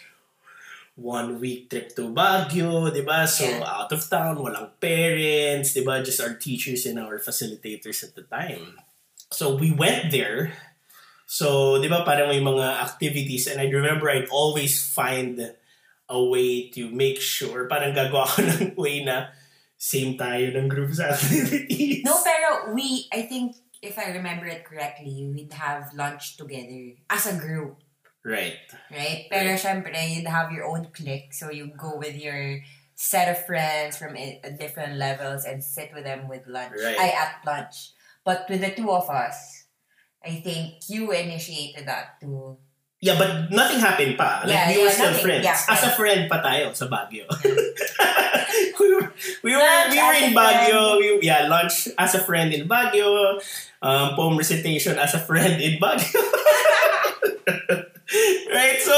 one 0.95 1.39
week 1.41 1.69
trip 1.69 1.95
to 1.95 2.13
Baguio, 2.13 2.93
di 2.93 3.01
ba? 3.01 3.25
So 3.27 3.45
Yeah. 3.49 3.65
out 3.65 3.91
of 3.91 4.05
town, 4.09 4.37
walang 4.37 4.77
parents, 4.79 5.73
di 5.73 5.81
ba? 5.83 6.03
Just 6.05 6.21
our 6.21 6.35
teachers 6.37 6.85
and 6.85 6.99
our 6.99 7.17
facilitators 7.17 8.03
at 8.03 8.13
the 8.13 8.23
time. 8.29 8.77
So 9.33 9.55
we 9.57 9.71
went 9.73 10.11
there. 10.13 10.53
So, 11.33 11.81
di 11.81 11.89
ba 11.89 12.05
parang 12.05 12.29
may 12.29 12.37
mga 12.37 12.77
activities 12.85 13.49
and 13.49 13.57
I 13.57 13.65
remember 13.65 14.05
I'd 14.05 14.29
always 14.29 14.85
find 14.85 15.41
a 16.05 16.19
way 16.21 16.69
to 16.77 16.93
make 16.93 17.17
sure, 17.17 17.65
parang 17.65 17.97
gagawa 17.97 18.29
ko 18.29 18.45
ng 18.45 18.77
way 18.77 19.01
na 19.01 19.33
same 19.73 20.13
tayo 20.13 20.53
ng 20.53 20.69
group 20.69 20.93
sa 20.93 21.09
activities. 21.17 22.05
No, 22.05 22.21
pero 22.21 22.69
we, 22.77 23.09
I 23.09 23.25
think, 23.25 23.57
if 23.81 23.97
I 23.97 24.13
remember 24.13 24.45
it 24.45 24.61
correctly, 24.61 25.25
we'd 25.33 25.57
have 25.57 25.89
lunch 25.97 26.37
together 26.37 27.01
as 27.09 27.25
a 27.25 27.33
group, 27.33 27.81
Right. 28.21 28.61
right? 28.93 29.25
Pero 29.33 29.57
syempre, 29.57 29.97
you'd 30.13 30.29
have 30.29 30.53
your 30.53 30.69
own 30.69 30.93
clique. 30.93 31.33
So 31.33 31.49
you 31.49 31.73
go 31.73 31.97
with 31.97 32.13
your 32.15 32.61
set 32.93 33.27
of 33.27 33.41
friends 33.49 33.97
from 33.97 34.13
different 34.61 35.01
levels 35.01 35.43
and 35.49 35.65
sit 35.65 35.89
with 35.97 36.05
them 36.05 36.29
with 36.29 36.45
lunch. 36.45 36.77
Right. 36.77 36.95
I 36.95 37.09
at 37.09 37.41
lunch. 37.41 37.91
But 38.23 38.45
with 38.47 38.61
the 38.61 38.71
two 38.71 38.87
of 38.93 39.09
us, 39.09 39.62
I 40.23 40.39
think 40.39 40.79
you 40.87 41.11
initiated 41.11 41.85
that 41.87 42.19
too. 42.19 42.57
Yeah, 43.03 43.19
but 43.19 43.51
nothing 43.51 43.83
happened 43.83 44.15
pa. 44.15 44.47
Like, 44.47 44.55
Yeah, 44.55 44.67
we 44.71 44.77
were 44.79 44.87
yeah, 44.87 44.95
still 44.95 45.11
nothing. 45.11 45.23
friends. 45.27 45.43
Yeah, 45.43 45.59
As 45.75 45.83
a 45.83 45.91
friend 45.91 46.21
pa 46.31 46.39
tayo 46.39 46.71
sa 46.71 46.87
Baguio. 46.87 47.27
we 48.79 48.87
were, 48.95 49.11
we 49.43 49.51
were, 49.51 49.59
Lunch 49.59 49.91
we 49.91 49.99
were 49.99 50.17
in 50.23 50.31
Baguio. 50.31 50.81
We, 51.03 51.05
yeah, 51.27 51.51
lunch 51.51 51.91
as 51.99 52.15
a 52.15 52.23
friend 52.23 52.55
in 52.55 52.63
Baguio. 52.71 53.43
Um, 53.83 54.15
poem 54.15 54.39
recitation 54.39 54.95
as 54.95 55.11
a 55.13 55.19
friend 55.19 55.59
in 55.59 55.83
Baguio. 55.83 56.15
right? 58.55 58.79
So, 58.79 58.95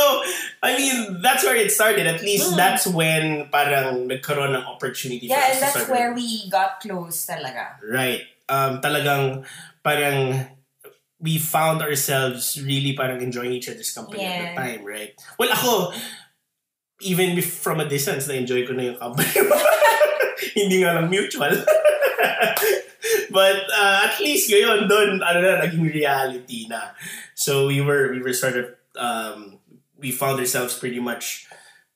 I 0.62 0.78
mean, 0.78 1.22
that's 1.26 1.44
where 1.44 1.56
it 1.58 1.72
started. 1.72 2.06
At 2.08 2.22
least 2.22 2.54
Mm. 2.54 2.58
that's 2.58 2.86
when 2.86 3.50
parang 3.50 4.06
nagkaroon 4.10 4.54
ng 4.54 4.66
opportunity 4.70 5.26
for 5.26 5.34
Yeah, 5.34 5.50
us 5.50 5.58
and 5.58 5.62
that's 5.66 5.90
where 5.90 6.14
we 6.14 6.46
got 6.50 6.78
close 6.78 7.26
talaga. 7.26 7.82
Right. 7.82 8.22
Um, 8.46 8.82
talagang 8.86 9.46
parang 9.82 10.46
we 11.26 11.42
found 11.42 11.82
ourselves 11.82 12.62
really 12.62 12.94
parang 12.94 13.18
enjoying 13.26 13.58
each 13.58 13.66
other's 13.66 13.90
company 13.90 14.22
at 14.22 14.54
the 14.54 14.62
time, 14.62 14.86
right? 14.86 15.18
Well, 15.42 15.50
ako, 15.50 15.98
even 17.02 17.42
from 17.42 17.82
a 17.82 17.90
distance, 17.90 18.30
na-enjoy 18.30 18.70
ko 18.70 18.78
na 18.78 18.94
yung 18.94 19.02
company 19.02 19.34
mo. 19.42 19.58
Hindi 20.58 20.86
nga 20.86 21.02
lang 21.02 21.10
mutual. 21.10 21.50
But 23.34 23.58
uh, 23.74 24.06
at 24.06 24.22
least 24.22 24.54
ngayon, 24.54 24.86
doon, 24.86 25.26
ano 25.26 25.40
na, 25.42 25.66
naging 25.66 25.90
reality 25.90 26.70
na. 26.70 26.94
So 27.34 27.74
we 27.74 27.82
were, 27.82 28.14
we 28.14 28.22
were 28.22 28.38
sort 28.38 28.54
of, 28.54 28.66
um, 28.94 29.58
we 29.98 30.14
found 30.14 30.38
ourselves 30.38 30.78
pretty 30.78 31.02
much 31.02 31.50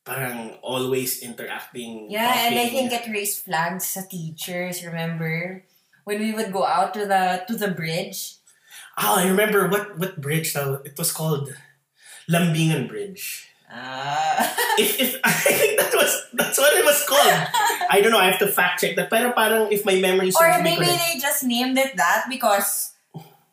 parang 0.09 0.57
always 0.65 1.21
interacting. 1.21 2.09
Yeah, 2.09 2.49
and 2.49 2.57
I 2.57 2.65
think 2.65 2.89
it 2.89 3.05
raised 3.05 3.45
flags 3.45 3.93
sa 3.93 4.01
teachers, 4.09 4.81
remember? 4.81 5.61
When 6.03 6.17
we 6.17 6.33
would 6.33 6.49
go 6.49 6.65
out 6.65 6.97
to 6.97 7.05
the 7.05 7.45
to 7.45 7.53
the 7.53 7.69
bridge. 7.69 8.38
Oh, 8.99 9.15
I 9.15 9.27
remember 9.31 9.67
what 9.71 9.95
what 9.97 10.19
bridge 10.19 10.51
now. 10.55 10.83
It 10.83 10.99
was 10.99 11.15
called 11.15 11.55
Lambingan 12.27 12.91
Bridge. 12.91 13.47
Ah. 13.71 14.43
If 14.75 14.99
if 14.99 15.11
I 15.23 15.31
think 15.31 15.79
that 15.79 15.95
was 15.95 16.11
that's 16.35 16.59
what 16.59 16.75
it 16.75 16.83
was 16.83 16.99
called. 17.07 17.39
I 17.89 18.03
don't 18.03 18.11
know. 18.11 18.19
I 18.19 18.27
have 18.27 18.43
to 18.43 18.51
fact 18.51 18.83
check 18.83 18.99
that. 18.99 19.07
Pero 19.07 19.31
parang 19.31 19.71
if 19.71 19.87
my 19.87 19.95
memory 19.95 20.35
or 20.35 20.37
serves 20.37 20.59
me 20.59 20.75
maybe 20.75 20.85
correct. 20.85 20.99
they 20.99 21.15
just 21.19 21.47
named 21.47 21.79
it 21.79 21.95
that 21.95 22.27
because 22.27 22.93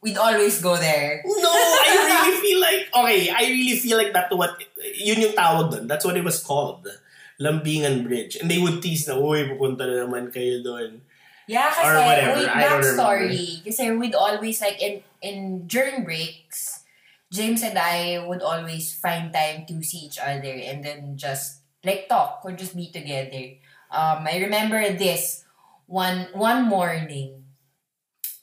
we'd 0.03 0.19
always 0.19 0.59
go 0.59 0.75
there. 0.75 1.23
No, 1.23 1.53
I 1.53 1.91
really 2.03 2.37
feel 2.43 2.61
like 2.61 2.83
okay. 2.91 3.21
I 3.31 3.43
really 3.47 3.79
feel 3.79 3.97
like 3.97 4.13
that 4.19 4.35
what 4.35 4.59
yun 4.99 5.23
yung 5.23 5.39
tawag 5.39 5.71
doon. 5.71 5.85
That's 5.87 6.05
what 6.05 6.19
it 6.19 6.27
was 6.27 6.43
called. 6.43 6.91
Lambingan 7.37 8.05
Bridge. 8.09 8.37
And 8.41 8.51
they 8.51 8.57
would 8.57 8.81
tease 8.81 9.05
na, 9.05 9.21
uy, 9.21 9.45
pupunta 9.45 9.85
na 9.85 10.09
naman 10.09 10.33
kayo 10.33 10.65
doon. 10.65 11.05
Yeah, 11.47 11.71
kasi 11.71 11.87
Or 11.87 11.95
whatever, 12.03 12.43
wait, 12.43 12.51
backstory. 12.51 13.47
Kasi 13.63 13.83
we'd 13.95 14.19
always 14.19 14.59
like 14.59 14.81
in 14.83 15.05
in 15.23 15.67
during 15.67 16.05
breaks, 16.05 16.85
James 17.33 17.63
and 17.63 17.79
I 17.79 18.25
would 18.27 18.43
always 18.43 18.95
find 18.95 19.33
time 19.33 19.67
to 19.67 19.83
see 19.83 20.07
each 20.07 20.19
other 20.19 20.53
and 20.53 20.85
then 20.85 21.17
just 21.17 21.63
like 21.85 22.09
talk 22.09 22.41
or 22.45 22.53
just 22.53 22.77
be 22.77 22.91
together. 22.91 23.59
Um, 23.91 24.27
I 24.27 24.39
remember 24.43 24.83
this 24.93 25.45
one 25.87 26.29
one 26.35 26.67
morning 26.67 27.45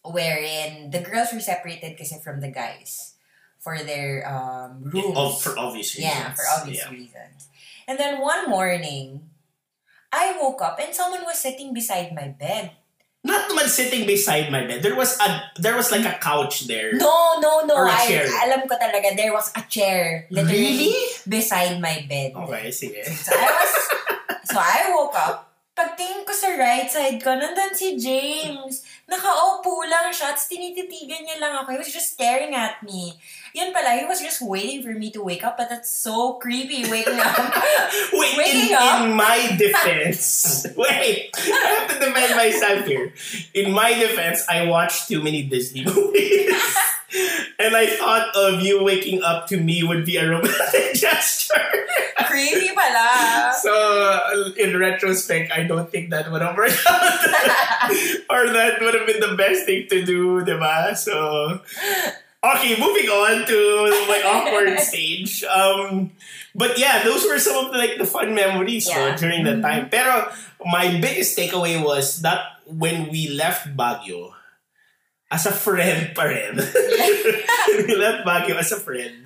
wherein 0.03 0.91
the 0.91 0.99
girls 0.99 1.31
were 1.31 1.39
separated 1.43 1.97
kasi 1.97 2.19
from 2.19 2.39
the 2.41 2.51
guys 2.51 3.15
for 3.59 3.79
their 3.79 4.27
um 4.27 4.83
rooms. 4.83 5.15
Oh, 5.15 5.31
for 5.31 5.55
obvious 5.57 5.95
reasons. 5.95 6.11
Yeah, 6.11 6.33
for 6.35 6.45
obvious 6.59 6.83
Yeah. 6.83 6.91
reasons. 6.91 7.47
And 7.87 7.99
then 7.99 8.19
one 8.19 8.49
morning, 8.49 9.31
I 10.11 10.37
woke 10.39 10.61
up 10.61 10.79
and 10.79 10.95
someone 10.95 11.23
was 11.23 11.39
sitting 11.39 11.73
beside 11.73 12.15
my 12.15 12.27
bed. 12.31 12.71
Not 13.23 13.47
naman 13.47 13.71
sitting 13.71 14.03
beside 14.03 14.51
my 14.51 14.67
bed. 14.67 14.83
There 14.83 14.99
was 14.99 15.15
a 15.23 15.27
there 15.55 15.79
was 15.79 15.95
like 15.95 16.03
a 16.03 16.19
couch 16.19 16.67
there. 16.67 16.91
No, 16.99 17.39
no, 17.39 17.63
no. 17.63 17.71
Or 17.79 17.87
a 17.87 17.95
I, 17.95 18.03
chair. 18.03 18.27
alam 18.27 18.67
ko 18.67 18.75
talaga, 18.75 19.15
there 19.15 19.31
was 19.31 19.47
a 19.55 19.63
chair 19.71 20.27
literally 20.27 20.91
Really? 20.91 20.95
beside 21.23 21.79
my 21.79 22.03
bed. 22.03 22.35
Okay, 22.35 22.67
sige. 22.67 22.99
So 23.07 23.31
I 23.31 23.47
was, 23.47 23.71
so 24.43 24.55
I 24.59 24.91
woke 24.91 25.15
up. 25.15 25.52
Pagtingin 25.73 26.21
ko 26.21 26.29
sa 26.37 26.53
right 26.53 26.85
side 26.85 27.17
ko, 27.17 27.33
nandun 27.33 27.73
si 27.73 27.97
James. 27.97 28.85
Nakaupo 29.09 29.81
lang 29.89 30.13
siya, 30.13 30.29
tapos 30.29 30.45
tinititigan 30.45 31.25
niya 31.25 31.41
lang 31.41 31.57
ako. 31.57 31.73
He 31.73 31.81
was 31.81 31.89
just 31.89 32.13
staring 32.13 32.53
at 32.53 32.77
me. 32.85 33.17
Yun 33.57 33.73
pala, 33.73 33.97
he 33.97 34.05
was 34.05 34.21
just 34.21 34.37
waiting 34.45 34.85
for 34.85 34.93
me 34.93 35.09
to 35.09 35.25
wake 35.25 35.41
up, 35.41 35.57
but 35.57 35.73
that's 35.73 35.89
so 35.89 36.37
creepy 36.37 36.85
waking 36.85 37.17
up. 37.17 37.37
Wait, 38.13 38.33
in, 38.33 38.37
Waking 38.37 38.73
up? 38.77 39.01
in 39.01 39.17
my 39.17 39.37
defense, 39.57 40.65
wait, 40.77 41.29
I 41.37 41.65
have 41.77 41.85
to 41.89 41.97
defend 42.01 42.33
myself 42.37 42.85
here. 42.85 43.13
In 43.53 43.73
my 43.73 43.93
defense, 43.93 44.45
I 44.49 44.65
watched 44.69 45.07
too 45.09 45.21
many 45.21 45.41
Disney 45.45 45.85
movies. 45.89 46.53
and 47.61 47.73
I 47.77 47.85
thought 47.97 48.29
of 48.35 48.61
you 48.61 48.81
waking 48.83 49.21
up 49.21 49.45
to 49.53 49.57
me 49.57 49.81
would 49.83 50.05
be 50.05 50.17
a 50.17 50.25
romantic 50.29 50.93
gesture. 50.97 51.61
Creepy 52.33 52.73
pala. 52.73 53.53
so, 53.53 53.73
in 54.57 54.73
retrospect, 54.77 55.53
I 55.53 55.63
don't 55.69 55.89
think 55.93 56.09
that 56.09 56.31
would 56.33 56.41
have 56.41 56.57
worked 56.57 56.81
out. 56.89 57.13
or 58.33 58.49
that 58.49 58.81
would 58.81 58.93
have 58.97 59.05
been 59.05 59.21
the 59.21 59.37
best 59.37 59.65
thing 59.69 59.85
to 59.93 60.01
do, 60.01 60.41
diba? 60.41 60.97
So, 60.97 61.61
okay, 62.41 62.73
moving 62.81 63.07
on 63.13 63.45
to 63.45 63.59
my 64.09 64.19
awkward 64.25 64.79
stage. 64.81 65.43
Um, 65.45 66.11
but 66.55 66.77
yeah, 66.81 67.03
those 67.05 67.23
were 67.25 67.37
some 67.37 67.65
of 67.65 67.71
the, 67.71 67.77
like 67.77 67.97
the 67.97 68.05
fun 68.09 68.33
memories 68.33 68.89
no, 68.89 68.97
Yeah. 68.97 69.15
during 69.15 69.43
that 69.45 69.61
Mhm. 69.61 69.65
time. 69.65 69.83
Pero 69.93 70.29
my 70.65 70.97
biggest 71.01 71.37
takeaway 71.37 71.77
was 71.81 72.21
that 72.25 72.61
when 72.65 73.09
we 73.13 73.29
left 73.29 73.75
Baguio, 73.77 74.33
as 75.33 75.49
a 75.49 75.51
friend 75.51 76.13
pa 76.13 76.29
rin. 76.29 76.61
we 77.89 77.93
left 77.97 78.21
Baguio 78.21 78.53
as 78.61 78.69
a 78.71 78.77
friend. 78.77 79.25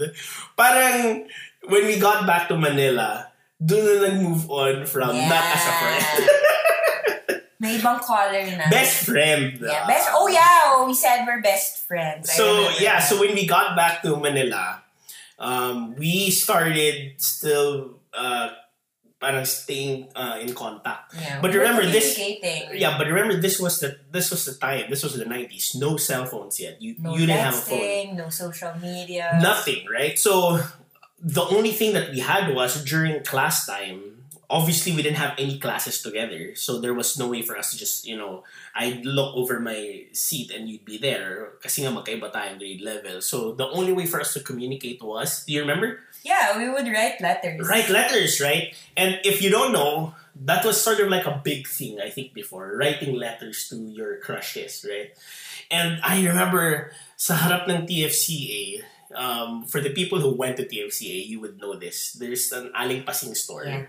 Parang, 0.55 1.27
when 1.67 1.85
we 1.85 1.99
got 1.99 2.25
back 2.25 2.47
to 2.49 2.55
Manila, 2.57 3.27
doon 3.59 3.83
na 3.83 3.93
nag-move 4.07 4.43
on 4.49 4.85
from 4.85 5.13
not 5.15 5.43
as 5.55 5.63
a 5.65 5.73
friend. 5.79 6.03
May 7.59 7.81
ibang 7.81 7.97
color 8.05 8.45
na. 8.53 8.69
best 8.69 9.09
friend. 9.09 9.57
Yeah, 9.57 9.89
best. 9.89 10.13
Oh 10.13 10.29
yeah, 10.29 10.77
oh, 10.77 10.85
we 10.85 10.93
said 10.93 11.25
we're 11.25 11.41
best 11.41 11.89
friends. 11.89 12.29
So 12.29 12.69
yeah, 12.77 13.01
so 13.01 13.17
when 13.17 13.33
we 13.33 13.49
got 13.49 13.73
back 13.73 14.05
to 14.05 14.13
Manila, 14.13 14.85
um, 15.41 15.97
we 15.97 16.29
started 16.29 17.17
still 17.17 17.97
uh, 18.13 18.53
parang 19.17 19.41
staying 19.49 20.13
uh, 20.13 20.37
in 20.37 20.53
contact. 20.53 21.17
yeah, 21.17 21.41
but 21.41 21.49
remember 21.49 21.81
this- 21.89 22.13
Yeah, 22.77 22.93
but 22.93 23.09
remember 23.09 23.41
this 23.41 23.57
was 23.57 23.81
the 23.81 23.97
this 24.13 24.29
was 24.29 24.45
the 24.45 24.53
time. 24.53 24.85
This 24.93 25.01
was 25.01 25.17
the 25.17 25.25
nineties. 25.25 25.73
No 25.73 25.97
cell 25.97 26.29
phones 26.29 26.61
yet. 26.61 26.77
You 26.77 26.93
no 27.01 27.17
you 27.17 27.25
didn't 27.25 27.41
have 27.41 27.57
a 27.57 27.65
phone. 27.65 28.21
no 28.21 28.29
social 28.29 28.77
media. 28.77 29.33
Nothing, 29.41 29.81
right? 29.89 30.13
So 30.13 30.61
the 31.19 31.43
only 31.43 31.71
thing 31.71 31.93
that 31.93 32.11
we 32.11 32.19
had 32.19 32.53
was 32.53 32.83
during 32.83 33.23
class 33.23 33.65
time. 33.65 34.13
Obviously, 34.49 34.95
we 34.95 35.03
didn't 35.03 35.19
have 35.19 35.35
any 35.37 35.59
classes 35.59 36.01
together, 36.01 36.55
so 36.55 36.79
there 36.79 36.93
was 36.93 37.19
no 37.19 37.27
way 37.27 37.41
for 37.41 37.57
us 37.57 37.71
to 37.71 37.77
just, 37.77 38.07
you 38.07 38.15
know, 38.15 38.45
I'd 38.73 39.03
look 39.03 39.35
over 39.35 39.59
my 39.59 40.05
seat 40.13 40.51
and 40.55 40.69
you'd 40.69 40.85
be 40.85 40.97
there. 40.97 41.59
Kasi 41.59 41.83
nga 41.83 41.91
magkaiba 41.91 42.31
tayong 42.31 42.57
grade 42.57 42.79
level. 42.79 43.19
So 43.19 43.51
the 43.51 43.67
only 43.67 43.91
way 43.91 44.05
for 44.05 44.21
us 44.21 44.31
to 44.35 44.39
communicate 44.39 45.03
was, 45.03 45.43
do 45.43 45.51
you 45.51 45.59
remember? 45.59 45.99
Yeah, 46.23 46.57
we 46.57 46.69
would 46.69 46.87
write 46.87 47.19
letters. 47.19 47.67
Write 47.67 47.89
letters, 47.89 48.39
right? 48.39 48.71
And 48.95 49.19
if 49.25 49.41
you 49.41 49.49
don't 49.49 49.73
know, 49.73 50.15
that 50.45 50.63
was 50.63 50.79
sort 50.79 50.99
of 50.99 51.09
like 51.09 51.25
a 51.25 51.41
big 51.43 51.67
thing, 51.67 51.99
I 51.99 52.09
think, 52.09 52.33
before. 52.33 52.71
Writing 52.77 53.15
letters 53.15 53.67
to 53.69 53.75
your 53.75 54.15
crushes, 54.23 54.85
right? 54.87 55.11
And 55.69 55.99
I 56.03 56.23
remember 56.23 56.91
sa 57.17 57.35
harap 57.35 57.67
ng 57.67 57.83
TFCA, 57.87 58.83
um, 59.15 59.65
for 59.65 59.79
the 59.81 59.91
people 59.91 60.19
who 60.19 60.33
went 60.35 60.57
to 60.57 60.65
TFCA, 60.65 61.25
you 61.27 61.39
would 61.39 61.59
know 61.59 61.75
this. 61.75 62.13
There's 62.13 62.51
an 62.51 62.71
Aling 62.75 63.03
Pasing 63.03 63.35
store. 63.35 63.65
Yeah. 63.65 63.85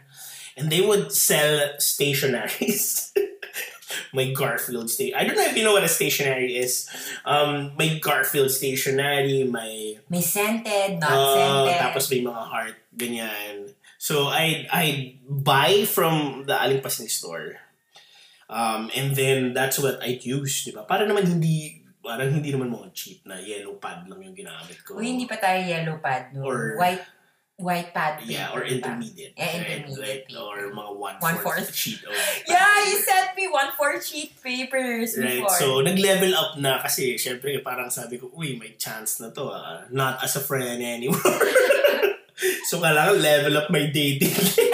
And 0.56 0.70
they 0.70 0.80
would 0.80 1.12
sell 1.12 1.74
stationaries. 1.78 3.14
my 4.12 4.32
Garfield 4.32 4.90
station. 4.90 5.14
I 5.16 5.24
don't 5.24 5.36
know 5.36 5.44
if 5.46 5.56
you 5.56 5.64
know 5.64 5.72
what 5.72 5.84
a 5.84 5.88
stationery 5.88 6.56
is. 6.56 6.88
Um, 7.24 7.72
my 7.78 7.98
Garfield 7.98 8.50
stationery, 8.50 9.44
my 9.44 9.96
May 10.08 10.20
scented, 10.20 11.00
not 11.00 11.10
Oh, 11.12 11.34
scented. 11.66 11.80
tapos 11.80 12.10
may 12.10 12.22
mga 12.22 12.44
heart, 12.48 12.74
ganyan. 12.96 13.72
So, 13.98 14.28
I 14.28 14.66
I 14.70 15.16
buy 15.28 15.84
from 15.84 16.44
the 16.46 16.54
Aling 16.54 16.82
Pasing 16.82 17.08
store. 17.08 17.58
Um, 18.48 18.90
and 18.96 19.14
then, 19.14 19.52
that's 19.52 19.78
what 19.78 20.00
I'd 20.02 20.24
use, 20.24 20.64
di 20.64 20.72
ba? 20.72 20.84
Para 20.88 21.04
naman 21.04 21.28
hindi 21.28 21.84
parang 21.98 22.30
hindi 22.30 22.50
naman 22.50 22.70
mga 22.70 22.88
cheap 22.92 23.20
na 23.24 23.36
yellow 23.36 23.76
pad 23.76 24.06
lang 24.06 24.20
yung 24.20 24.34
ginamit 24.34 24.78
ko. 24.82 24.96
Uy, 24.96 25.12
hindi 25.12 25.26
pa 25.26 25.36
tayo 25.36 25.58
yellow 25.60 25.98
pad, 25.98 26.32
no? 26.32 26.46
Or- 26.46 26.78
white, 26.78 27.02
white 27.58 27.90
pad. 27.90 28.22
Yeah, 28.22 28.54
or 28.54 28.62
paper 28.62 28.78
intermediate. 28.94 29.34
Yeah, 29.34 29.50
right? 29.50 29.82
intermediate 29.82 30.30
Like, 30.30 30.38
or 30.38 30.56
mga 30.70 30.92
one-fourth, 30.94 31.22
One-fourth. 31.22 31.68
sheet. 31.74 32.00
Of 32.06 32.14
Yeah, 32.50 32.70
you 32.86 32.96
sent 33.02 33.34
me 33.34 33.50
one 33.50 33.74
four 33.74 33.98
sheet 34.00 34.38
papers 34.38 35.18
Right, 35.18 35.42
before. 35.42 35.58
so 35.58 35.66
nag-level 35.82 36.32
up 36.34 36.54
na 36.56 36.78
kasi 36.78 37.18
syempre 37.18 37.58
parang 37.60 37.90
sabi 37.90 38.16
ko, 38.16 38.30
uy, 38.30 38.54
may 38.56 38.78
chance 38.78 39.18
na 39.18 39.34
to 39.34 39.50
ah. 39.50 39.82
Not 39.90 40.22
as 40.22 40.38
a 40.38 40.42
friend 40.42 40.78
anymore. 40.78 41.18
so 42.70 42.78
kailangan 42.78 43.18
level 43.18 43.58
up 43.58 43.66
my 43.68 43.90
dating 43.90 44.30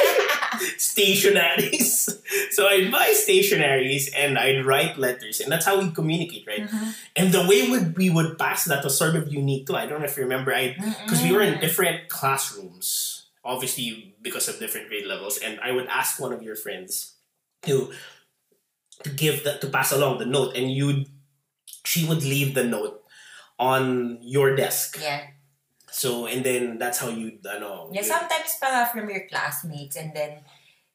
stationaries. 0.94 2.08
so 2.52 2.66
I'd 2.68 2.90
buy 2.90 3.12
stationaries 3.14 4.10
and 4.16 4.38
I'd 4.38 4.64
write 4.64 4.98
letters 4.98 5.40
and 5.40 5.50
that's 5.50 5.66
how 5.66 5.80
we 5.80 5.90
communicate, 5.90 6.46
right? 6.46 6.62
Mhm. 6.68 6.94
And 7.16 7.32
the 7.32 7.46
way 7.46 7.68
would 7.68 7.96
we 7.96 8.10
would 8.10 8.38
pass 8.38 8.64
that 8.64 8.84
was 8.84 8.96
sort 8.96 9.16
of 9.16 9.32
unique 9.32 9.66
too. 9.66 9.76
I 9.76 9.86
don't 9.86 10.00
know 10.00 10.06
if 10.06 10.16
you 10.16 10.22
remember, 10.22 10.54
I 10.54 10.76
because 11.04 11.22
we 11.22 11.32
were 11.32 11.42
in 11.42 11.60
different 11.60 12.08
classrooms, 12.08 13.26
obviously 13.44 14.14
because 14.22 14.48
of 14.48 14.58
different 14.58 14.88
grade 14.88 15.06
levels, 15.06 15.38
and 15.38 15.58
I 15.60 15.72
would 15.72 15.86
ask 15.88 16.20
one 16.20 16.32
of 16.32 16.42
your 16.42 16.56
friends 16.56 17.14
to 17.62 17.92
to 19.02 19.10
give 19.10 19.42
the 19.44 19.58
to 19.58 19.66
pass 19.68 19.90
along 19.92 20.18
the 20.18 20.26
note, 20.26 20.56
and 20.56 20.70
you 20.70 21.06
she 21.84 22.06
would 22.06 22.22
leave 22.22 22.54
the 22.54 22.64
note 22.64 23.02
on 23.58 24.18
your 24.22 24.56
desk. 24.56 24.98
Yeah. 25.00 25.34
So 25.90 26.26
and 26.26 26.42
then 26.42 26.78
that's 26.78 26.98
how 26.98 27.08
you 27.08 27.38
I 27.46 27.58
know. 27.58 27.90
Yeah, 27.92 28.02
sometimes 28.02 28.58
pa 28.60 28.88
from 28.90 29.10
your 29.10 29.28
classmates 29.30 29.94
and 29.94 30.10
then 30.14 30.42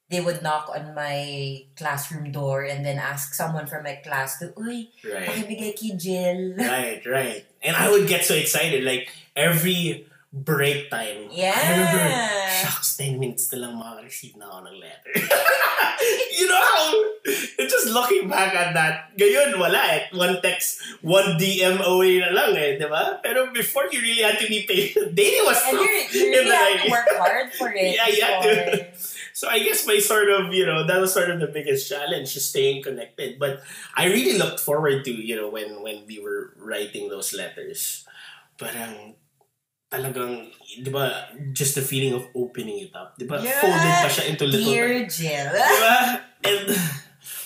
they 0.10 0.20
would 0.20 0.42
knock 0.42 0.70
on 0.74 0.94
my 0.98 1.62
classroom 1.78 2.32
door 2.34 2.64
and 2.66 2.82
then 2.86 2.98
ask 2.98 3.34
someone 3.34 3.66
from 3.70 3.84
my 3.86 3.96
class 4.02 4.38
to, 4.42 4.50
Uy, 4.58 4.90
right. 5.06 5.30
pakibigay 5.30 5.78
kay 5.78 5.94
Gill. 5.94 6.58
Right, 6.58 7.02
right. 7.06 7.46
And 7.62 7.78
I 7.78 7.90
would 7.94 8.08
get 8.10 8.26
so 8.26 8.34
excited. 8.34 8.84
Like, 8.84 9.10
every 9.36 10.10
break 10.34 10.90
time, 10.90 11.30
I 11.30 11.62
remember, 11.74 12.06
Yeah. 12.10 12.50
shucks, 12.62 12.98
10 12.98 13.18
minutes 13.22 13.50
na 13.54 13.66
lang 13.66 13.78
makareceive 13.78 14.38
na 14.38 14.46
ako 14.50 14.58
ng 14.70 14.78
letter. 14.78 15.14
you 16.38 16.46
know 16.50 16.58
how, 16.62 16.86
just 17.58 17.90
looking 17.90 18.30
back 18.30 18.54
at 18.54 18.74
that, 18.74 19.14
ngayon, 19.18 19.58
wala 19.58 19.78
eh. 19.94 20.10
One 20.14 20.38
text, 20.42 20.82
one 21.02 21.38
DM 21.38 21.82
away 21.82 22.18
na 22.22 22.30
lang 22.34 22.54
eh, 22.58 22.78
di 22.78 22.86
ba? 22.90 23.22
Pero 23.22 23.50
before 23.54 23.90
you 23.94 24.02
really 24.02 24.22
had 24.26 24.38
to 24.42 24.48
be 24.50 24.66
patient, 24.66 25.14
dating 25.18 25.46
was 25.46 25.58
And 25.70 25.78
you 25.78 25.90
you 26.14 26.26
really 26.34 26.50
the 26.50 26.56
have 26.58 26.82
to 26.82 26.90
work 26.90 27.10
hard 27.18 27.48
for 27.54 27.70
it. 27.74 27.94
Yeah, 27.94 28.10
yeah. 28.10 28.34
before. 28.42 29.19
So 29.40 29.48
I 29.48 29.64
guess 29.64 29.88
my 29.88 30.04
sort 30.04 30.28
of, 30.28 30.52
you 30.52 30.68
know, 30.68 30.84
that 30.84 31.00
was 31.00 31.16
sort 31.16 31.32
of 31.32 31.40
the 31.40 31.48
biggest 31.48 31.88
challenge, 31.88 32.36
just 32.36 32.52
staying 32.52 32.84
connected. 32.84 33.40
But 33.40 33.64
I 33.96 34.12
really 34.12 34.36
looked 34.36 34.60
forward 34.60 35.08
to, 35.08 35.16
you 35.16 35.40
know, 35.40 35.48
when 35.48 35.80
when 35.80 36.04
we 36.04 36.20
were 36.20 36.52
writing 36.60 37.08
those 37.08 37.32
letters. 37.32 38.04
Parang 38.60 39.16
um, 39.16 39.20
talagang, 39.88 40.52
di 40.84 40.92
ba, 40.92 41.32
just 41.56 41.80
the 41.80 41.86
feeling 41.88 42.20
of 42.20 42.28
opening 42.36 42.84
it 42.84 42.92
up. 42.92 43.16
Di 43.16 43.24
ba? 43.24 43.40
Yeah. 43.40 43.64
Folded 43.64 43.96
pa 44.04 44.10
siya 44.12 44.24
into 44.28 44.44
little... 44.44 44.76
Dear 44.76 45.08
Gill. 45.08 45.48
Di 45.56 45.78
ba? 45.80 45.96
And, 46.44 46.68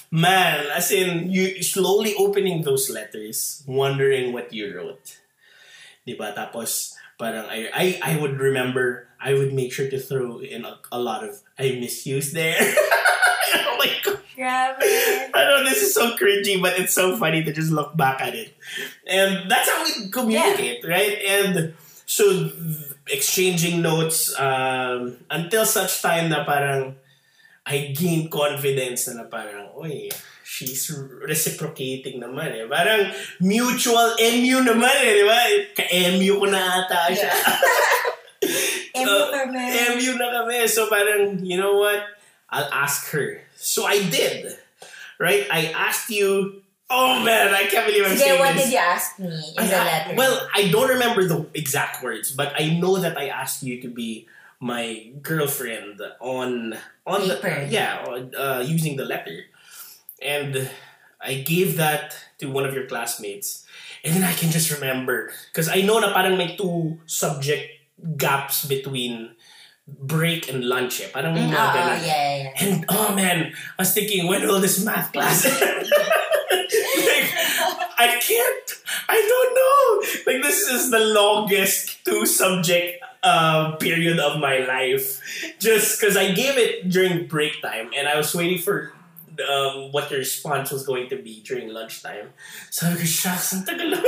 man, 0.09 0.73
as 0.73 0.89
in, 0.89 1.29
you 1.29 1.61
slowly 1.61 2.17
opening 2.17 2.65
those 2.65 2.89
letters, 2.89 3.61
wondering 3.69 4.33
what 4.33 4.49
you 4.49 4.73
wrote. 4.73 5.21
Di 6.09 6.17
ba? 6.17 6.33
Tapos, 6.33 6.97
parang, 7.19 7.45
I, 7.45 7.69
I, 7.73 8.13
I 8.13 8.17
would 8.17 8.39
remember, 8.39 9.07
I 9.19 9.33
would 9.33 9.53
make 9.53 9.73
sure 9.73 9.89
to 9.89 9.99
throw 9.99 10.39
in 10.39 10.65
a, 10.65 10.77
a 10.91 10.99
lot 10.99 11.23
of, 11.23 11.41
I 11.57 11.77
misuse 11.79 12.33
there. 12.33 12.57
oh 12.61 13.75
my 13.79 13.91
God. 14.03 14.19
Grabe. 14.35 14.81
I 15.33 15.45
know 15.45 15.63
this 15.63 15.83
is 15.83 15.93
so 15.93 16.17
cringy, 16.17 16.61
but 16.61 16.79
it's 16.79 16.93
so 16.93 17.15
funny 17.17 17.43
to 17.43 17.53
just 17.53 17.71
look 17.71 17.95
back 17.95 18.21
at 18.21 18.33
it. 18.33 18.55
And 19.05 19.49
that's 19.49 19.69
how 19.69 19.83
we 19.83 20.09
communicate, 20.09 20.83
right? 20.87 21.21
And 21.21 21.73
so 22.05 22.49
exchanging 23.07 23.81
notes 23.81 24.33
um, 24.39 25.17
until 25.29 25.65
such 25.65 26.01
time 26.01 26.29
na 26.29 26.45
parang 26.45 26.95
I 27.65 27.95
gain 27.95 28.29
confidence 28.29 29.07
na, 29.07 29.23
na 29.23 29.29
parang, 29.29 29.71
oy, 29.77 30.09
she's 30.53 30.85
reciprocating 31.25 32.21
naman 32.21 32.53
eh. 32.53 32.69
Parang 32.69 33.09
mutual 33.41 34.13
MU 34.21 34.57
naman 34.61 34.93
eh, 35.01 35.13
di 35.17 35.25
ba? 35.25 35.39
Ka-MU 35.73 36.33
ko 36.37 36.45
na 36.45 36.61
ata 36.85 37.09
siya. 37.09 37.33
Emo 38.93 39.09
Uh, 39.23 39.33
kami. 39.33 39.63
MU 39.97 40.11
na 40.21 40.27
kami. 40.29 40.69
So 40.69 40.85
parang, 40.85 41.41
you 41.41 41.57
know 41.57 41.81
what? 41.81 42.05
I'll 42.53 42.69
ask 42.69 43.09
her. 43.09 43.41
So 43.57 43.89
I 43.89 43.97
did. 44.05 44.53
Right? 45.17 45.47
I 45.49 45.73
asked 45.73 46.09
you, 46.13 46.61
oh 46.89 47.23
man, 47.25 47.49
I 47.55 47.65
can't 47.65 47.87
believe 47.89 48.05
I'm 48.05 48.13
Sige, 48.13 48.21
saying 48.37 48.39
what 48.39 48.53
this. 48.53 48.69
did 48.69 48.73
you 48.77 48.83
ask 48.83 49.17
me 49.17 49.33
in 49.57 49.65
the 49.65 49.81
letter? 49.81 50.13
Well, 50.13 50.35
I 50.53 50.69
don't 50.69 50.89
remember 50.89 51.25
the 51.25 51.47
exact 51.57 52.03
words, 52.03 52.29
but 52.35 52.53
I 52.53 52.77
know 52.77 52.97
that 53.01 53.17
I 53.17 53.33
asked 53.33 53.63
you 53.63 53.81
to 53.81 53.89
be 53.89 54.27
my 54.59 55.09
girlfriend 55.21 55.99
on 56.21 56.75
on 57.07 57.21
Paper. 57.25 57.65
the 57.65 57.71
yeah 57.71 58.03
uh, 58.37 58.61
using 58.63 58.95
the 58.95 59.05
letter, 59.07 59.47
and 60.23 60.69
I 61.21 61.35
gave 61.35 61.77
that 61.77 62.15
to 62.39 62.51
one 62.51 62.65
of 62.65 62.73
your 62.73 62.87
classmates, 62.87 63.65
and 64.03 64.13
then 64.13 64.23
I 64.23 64.33
can 64.33 64.51
just 64.51 64.71
remember 64.71 65.31
because 65.51 65.69
I 65.69 65.81
know 65.81 65.99
na 65.99 66.11
parang 66.13 66.37
may 66.37 66.55
two 66.55 66.99
subject 67.05 67.69
gaps 68.17 68.65
between 68.65 69.35
break 69.87 70.49
and 70.49 70.63
lunch 70.63 71.01
eh. 71.01 71.07
Parang 71.11 71.35
Mm, 71.35 71.51
mga 71.51 71.53
yeah, 71.53 71.99
yeah, 72.03 72.35
yeah. 72.43 72.63
And 72.63 72.85
oh 72.89 73.15
man, 73.15 73.51
I 73.77 73.81
was 73.81 73.93
thinking, 73.93 74.27
when 74.27 74.43
will 74.47 74.59
this 74.59 74.83
math 74.83 75.11
class 75.11 75.45
end? 75.45 75.87
like, 77.07 77.29
I 77.99 78.17
can't. 78.19 78.67
I 79.07 79.17
don't 79.19 79.51
know. 79.55 79.83
Like 80.27 80.41
this 80.43 80.67
is 80.67 80.91
the 80.91 80.99
longest 80.99 82.03
two 82.05 82.25
subject 82.25 83.03
uh, 83.23 83.75
period 83.77 84.19
of 84.19 84.39
my 84.39 84.59
life. 84.67 85.19
Just 85.59 85.99
because 85.99 86.15
I 86.17 86.31
gave 86.31 86.57
it 86.57 86.89
during 86.89 87.27
break 87.27 87.61
time, 87.61 87.91
and 87.95 88.07
I 88.07 88.15
was 88.17 88.33
waiting 88.35 88.59
for 88.59 88.91
um, 89.41 89.91
what 89.91 90.09
your 90.11 90.19
response 90.19 90.71
was 90.71 90.85
going 90.85 91.09
to 91.09 91.17
be 91.17 91.41
during 91.41 91.69
lunchtime. 91.69 92.33
So 92.69 92.89
was 92.91 93.09
shucks, 93.09 93.53
ang 93.53 93.65
tagal. 93.65 93.97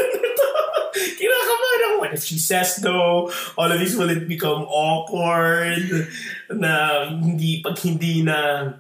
What 1.99 2.13
if 2.13 2.23
she 2.23 2.37
says 2.37 2.79
no? 2.83 3.31
All 3.57 3.71
of 3.71 3.79
this 3.79 3.95
will 3.95 4.09
it 4.09 4.27
become 4.27 4.63
awkward? 4.67 6.07
Na 6.51 7.07
hindi, 7.09 7.63
pag 7.63 7.79
hindi 7.79 8.23
na 8.23 8.71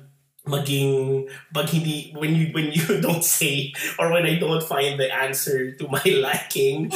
maging 0.45 1.25
pag 1.53 1.67
hindi 1.69 2.13
when 2.13 2.37
you 2.37 2.53
when 2.53 2.69
you 2.71 3.01
don't 3.05 3.25
say 3.25 3.73
or 3.97 4.13
when 4.13 4.25
I 4.25 4.37
don't 4.37 4.61
find 4.61 4.99
the 4.99 5.09
answer 5.09 5.73
to 5.73 5.89
my 5.89 6.05
liking 6.21 6.93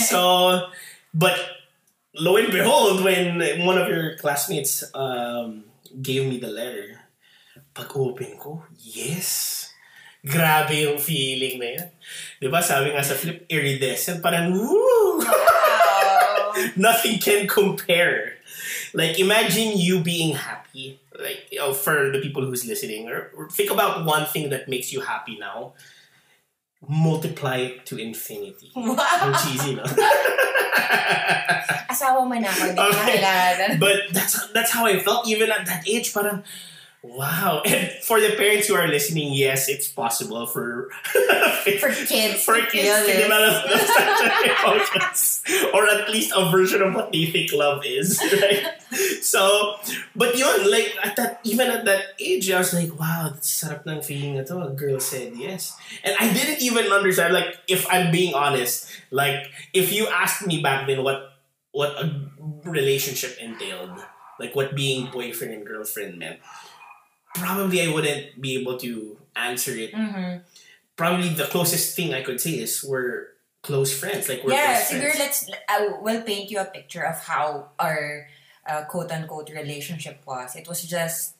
so 0.00 0.72
but 1.12 1.36
lo 2.16 2.40
and 2.40 2.48
behold 2.48 3.04
when 3.04 3.36
one 3.68 3.76
of 3.76 3.88
your 3.88 4.16
classmates 4.16 4.80
um, 4.96 5.68
gave 6.00 6.24
me 6.24 6.40
the 6.40 6.48
letter 6.48 6.95
pag 7.76 7.92
open 7.92 8.40
ko 8.40 8.64
yes 8.74 9.68
grabe 10.24 10.88
yung 10.88 10.98
feeling 10.98 11.60
na 11.60 11.68
yan 11.76 11.88
di 12.40 12.48
ba 12.48 12.64
sabi 12.64 12.90
nga 12.90 13.04
sa 13.04 13.14
flip 13.14 13.44
iridescent 13.46 14.24
parang 14.24 14.50
woo 14.56 15.20
Wow. 15.20 16.52
nothing 16.76 17.20
can 17.20 17.48
compare. 17.48 18.36
Like 18.92 19.18
imagine 19.20 19.76
you 19.76 20.00
being 20.00 20.36
happy, 20.36 21.00
like 21.12 21.48
you 21.52 21.60
know, 21.60 21.72
for 21.72 22.12
the 22.12 22.20
people 22.20 22.44
who's 22.44 22.64
listening, 22.64 23.08
or, 23.08 23.32
or 23.36 23.48
think 23.48 23.70
about 23.72 24.04
one 24.04 24.24
thing 24.24 24.48
that 24.50 24.68
makes 24.68 24.92
you 24.92 25.00
happy 25.00 25.36
now. 25.36 25.72
Multiply 26.80 27.56
it 27.72 27.84
to 27.92 27.96
infinity. 28.00 28.72
Ang 28.76 28.96
Wow. 28.96 29.32
cheesy, 29.36 29.76
no? 29.76 29.84
Asawa 31.92 32.24
mo 32.24 32.36
na 32.36 32.48
ako. 32.48 32.62
Hindi 32.72 32.80
Okay. 32.80 33.76
but 33.80 33.96
that's 34.12 34.48
that's 34.52 34.72
how 34.72 34.84
I 34.86 34.98
felt 35.00 35.26
even 35.28 35.50
at 35.50 35.64
that 35.66 35.84
age. 35.88 36.12
Parang 36.12 36.42
wow. 37.14 37.62
And 37.66 37.90
for 38.02 38.20
the 38.20 38.34
parents 38.36 38.66
who 38.66 38.74
are 38.74 38.86
listening, 38.88 39.32
yes, 39.32 39.68
it's 39.68 39.88
possible 39.88 40.46
for 40.46 40.90
For 41.80 41.90
kids. 41.90 42.44
for 42.44 42.54
to 42.54 42.66
kids 42.70 42.94
to 43.06 43.12
develop 43.12 43.66
those 43.66 43.90
types 43.90 44.20
of 44.22 44.30
emotions, 44.46 45.42
or 45.74 45.86
at 45.88 46.10
least 46.10 46.32
a 46.34 46.50
version 46.50 46.82
of 46.82 46.94
what 46.94 47.10
they 47.10 47.26
think 47.26 47.52
love 47.52 47.82
is, 47.84 48.22
right? 48.22 48.70
So, 49.20 49.74
but 50.14 50.38
yun, 50.38 50.70
like 50.70 50.94
at 51.02 51.16
that, 51.16 51.40
even 51.42 51.66
at 51.66 51.84
that 51.84 52.14
age, 52.20 52.50
I 52.50 52.58
was 52.58 52.72
like, 52.72 52.94
wow, 52.98 53.30
that's 53.34 53.50
sarap 53.50 53.82
ng 53.86 54.00
feeling 54.02 54.38
na 54.38 54.44
to. 54.46 54.62
A 54.62 54.70
girl 54.70 55.00
said 55.02 55.34
yes, 55.34 55.74
and 56.06 56.14
I 56.20 56.30
didn't 56.32 56.62
even 56.62 56.86
understand. 56.94 57.34
Like, 57.34 57.58
if 57.66 57.82
I'm 57.90 58.14
being 58.14 58.34
honest, 58.34 58.86
like 59.10 59.50
if 59.74 59.90
you 59.92 60.06
asked 60.06 60.46
me 60.46 60.62
back 60.62 60.86
then 60.86 61.02
what 61.02 61.34
what 61.72 61.98
a 61.98 62.30
relationship 62.64 63.36
entailed, 63.42 63.90
like 64.38 64.54
what 64.54 64.74
being 64.78 65.10
boyfriend 65.10 65.52
and 65.52 65.66
girlfriend 65.66 66.18
meant, 66.18 66.38
probably 67.36 67.82
I 67.84 67.92
wouldn't 67.92 68.40
be 68.40 68.56
able 68.56 68.76
to 68.80 69.16
answer 69.36 69.72
it 69.76 69.92
Mhm. 69.92 70.40
probably 70.96 71.28
the 71.36 71.44
closest 71.52 71.94
thing 71.96 72.14
I 72.16 72.22
could 72.24 72.40
say 72.40 72.56
is 72.64 72.80
we're 72.82 73.36
close 73.62 73.92
friends. 73.92 74.28
Like 74.30 74.40
we're 74.44 74.56
Yeah, 74.56 74.80
close 74.80 74.88
siguro 74.96 75.12
let's, 75.18 75.50
I 75.68 76.00
will 76.00 76.22
paint 76.22 76.48
you 76.50 76.58
a 76.60 76.64
picture 76.64 77.04
of 77.04 77.20
how 77.20 77.70
our 77.78 78.28
uh, 78.66 78.82
quote-unquote 78.90 79.50
relationship 79.54 80.22
was. 80.26 80.56
It 80.56 80.66
was 80.66 80.82
just 80.82 81.36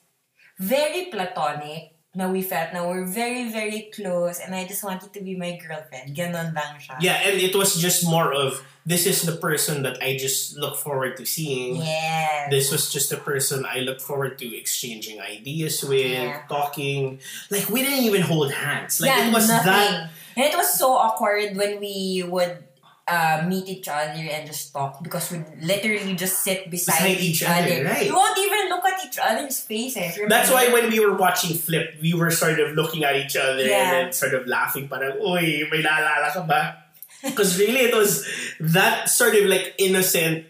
very 0.61 1.07
platonic, 1.11 1.96
na 2.17 2.33
we 2.33 2.41
felt 2.41 2.73
na 2.73 2.81
we're 2.89 3.05
very, 3.05 3.53
very 3.53 3.93
close 3.93 4.41
and 4.41 4.55
I 4.57 4.65
just 4.65 4.83
wanted 4.83 5.13
to 5.13 5.21
be 5.21 5.37
my 5.37 5.61
girlfriend. 5.61 6.17
Ganon 6.17 6.57
lang 6.57 6.81
siya. 6.81 6.97
Yeah, 6.99 7.21
and 7.29 7.37
it 7.37 7.55
was 7.55 7.77
just 7.77 8.09
more 8.09 8.33
of 8.33 8.65
this 8.89 9.05
is 9.05 9.23
the 9.23 9.37
person 9.37 9.83
that 9.85 10.01
I 10.01 10.17
just 10.17 10.57
look 10.57 10.81
forward 10.81 11.17
to 11.21 11.27
seeing. 11.29 11.77
Yeah. 11.77 12.49
This 12.49 12.73
was 12.73 12.89
just 12.91 13.13
a 13.13 13.21
person 13.21 13.67
I 13.69 13.81
look 13.85 14.01
forward 14.01 14.39
to 14.41 14.47
exchanging 14.57 15.21
ideas 15.21 15.85
with, 15.85 16.09
Yeah. 16.09 16.41
talking. 16.49 17.21
Like 17.53 17.69
we 17.69 17.85
didn't 17.85 18.09
even 18.09 18.23
hold 18.25 18.49
hands. 18.51 18.97
Like 18.99 19.13
yeah, 19.13 19.29
it 19.29 19.33
was 19.35 19.49
nothing. 19.53 19.69
that 19.69 20.11
And 20.37 20.45
it 20.49 20.57
was 20.57 20.73
so 20.73 20.93
awkward 20.97 21.57
when 21.57 21.81
we 21.81 22.25
would 22.25 22.65
uh, 23.09 23.45
meet 23.47 23.69
each 23.69 23.87
other 23.89 24.19
and 24.19 24.47
just 24.47 24.73
talk 24.73 25.03
because 25.03 25.31
we 25.31 25.39
literally 25.63 26.15
just 26.17 26.43
sit 26.43 26.69
beside, 26.71 26.99
Beside 26.99 27.21
each 27.23 27.43
other, 27.43 27.85
right. 27.85 28.03
We 28.03 28.11
won't 28.13 28.39
even 28.39 28.69
look 28.69 28.85
at 28.85 28.99
each 29.07 29.19
other's 29.23 29.61
faces. 29.61 30.19
That's 30.29 30.51
why 30.51 30.69
when 30.73 30.91
we 30.91 30.99
were 30.99 31.17
watching 31.17 31.57
Flip, 31.57 31.95
we 32.03 32.15
were 32.15 32.31
sort 32.31 32.59
of 32.59 32.75
looking 32.75 33.05
at 33.05 33.15
each 33.17 33.37
other 33.37 33.63
Yeah. 33.63 33.79
and 33.79 33.91
then 34.07 34.13
sort 34.13 34.35
of 34.35 34.47
laughing 34.47 34.89
parang, 34.89 35.19
Uy, 35.23 35.71
may 35.71 35.83
naalala 35.87 36.33
ka 36.35 36.43
ba? 36.43 36.83
Because 37.23 37.59
really 37.59 37.81
it 37.87 37.95
was 37.95 38.27
that 38.61 39.09
sort 39.09 39.35
of 39.35 39.45
like 39.47 39.75
innocent, 39.79 40.45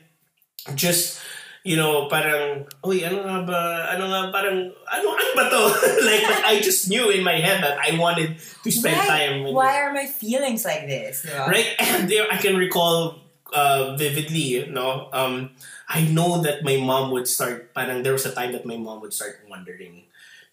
just, 0.75 1.21
you 1.67 1.75
know, 1.75 2.07
parang, 2.07 2.63
uy, 2.87 3.03
ano 3.03 3.27
nga 3.27 3.43
ba, 3.43 3.91
ano 3.91 4.07
nga, 4.07 4.31
parang, 4.31 4.71
ano, 4.71 5.07
ano 5.19 5.31
ba 5.35 5.45
to? 5.51 5.63
like, 6.07 6.23
I 6.47 6.63
just 6.63 6.87
knew 6.87 7.11
in 7.11 7.27
my 7.27 7.43
head 7.43 7.59
that 7.59 7.75
I 7.83 7.99
wanted 7.99 8.39
to 8.39 8.71
spend 8.71 8.95
time 9.03 9.43
with 9.43 9.51
Why 9.51 9.83
are 9.83 9.91
my 9.91 10.07
feelings 10.07 10.63
like 10.63 10.87
this? 10.87 11.27
Right? 11.27 11.75
And 11.83 12.07
there, 12.07 12.31
I 12.31 12.39
can 12.39 12.55
recall 12.55 13.19
uh, 13.51 13.99
vividly, 13.99 14.71
no? 14.71 15.11
Um, 15.11 15.59
I 15.91 16.07
know 16.07 16.39
that 16.47 16.63
my 16.63 16.79
mom 16.79 17.11
would 17.11 17.27
start, 17.27 17.75
parang 17.75 18.07
there 18.07 18.15
was 18.15 18.27
a 18.27 18.33
time 18.33 18.55
that 18.55 18.63
my 18.63 18.79
mom 18.79 19.03
would 19.03 19.13
start 19.13 19.43
wondering, 19.51 20.07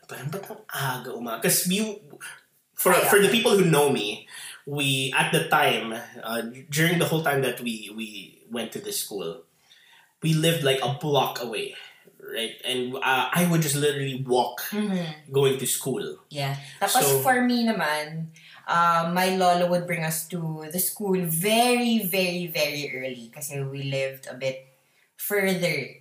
parang 0.09 0.33
ba't 0.33 0.49
ang 0.49 0.65
aga 0.73 1.13
umaga? 1.13 1.45
Because 1.45 1.69
we, 1.69 2.01
for, 2.73 2.93
for 3.13 3.21
the 3.21 3.29
people 3.29 3.53
who 3.53 3.69
know 3.69 3.93
me, 3.93 4.25
we, 4.65 5.13
at 5.13 5.29
the 5.29 5.45
time, 5.45 5.93
uh, 5.93 6.41
during 6.73 6.97
the 6.97 7.05
whole 7.05 7.21
time 7.21 7.45
that 7.45 7.61
we, 7.61 7.93
we 7.93 8.41
went 8.49 8.71
to 8.73 8.79
this 8.79 8.97
school, 8.97 9.45
we 10.23 10.33
lived 10.33 10.63
like 10.63 10.79
a 10.81 10.95
block 10.95 11.43
away, 11.43 11.75
right? 12.17 12.55
And 12.63 12.95
uh, 12.95 13.27
I 13.29 13.45
would 13.45 13.61
just 13.61 13.75
literally 13.75 14.23
walk 14.23 14.63
Mhm. 14.71 15.29
going 15.29 15.59
to 15.59 15.67
school. 15.67 16.23
Yeah. 16.31 16.55
Tapos 16.79 17.03
So- 17.03 17.19
for 17.19 17.43
me 17.43 17.67
naman, 17.67 18.31
uh, 18.65 19.11
my 19.11 19.35
lolo 19.35 19.67
would 19.67 19.83
bring 19.85 20.01
us 20.01 20.25
to 20.31 20.39
the 20.71 20.79
school 20.79 21.19
very, 21.27 21.99
very, 22.07 22.47
very 22.47 22.87
early 22.95 23.27
kasi 23.29 23.59
we 23.59 23.91
lived 23.91 24.25
a 24.31 24.33
bit 24.33 24.71
further 25.19 25.99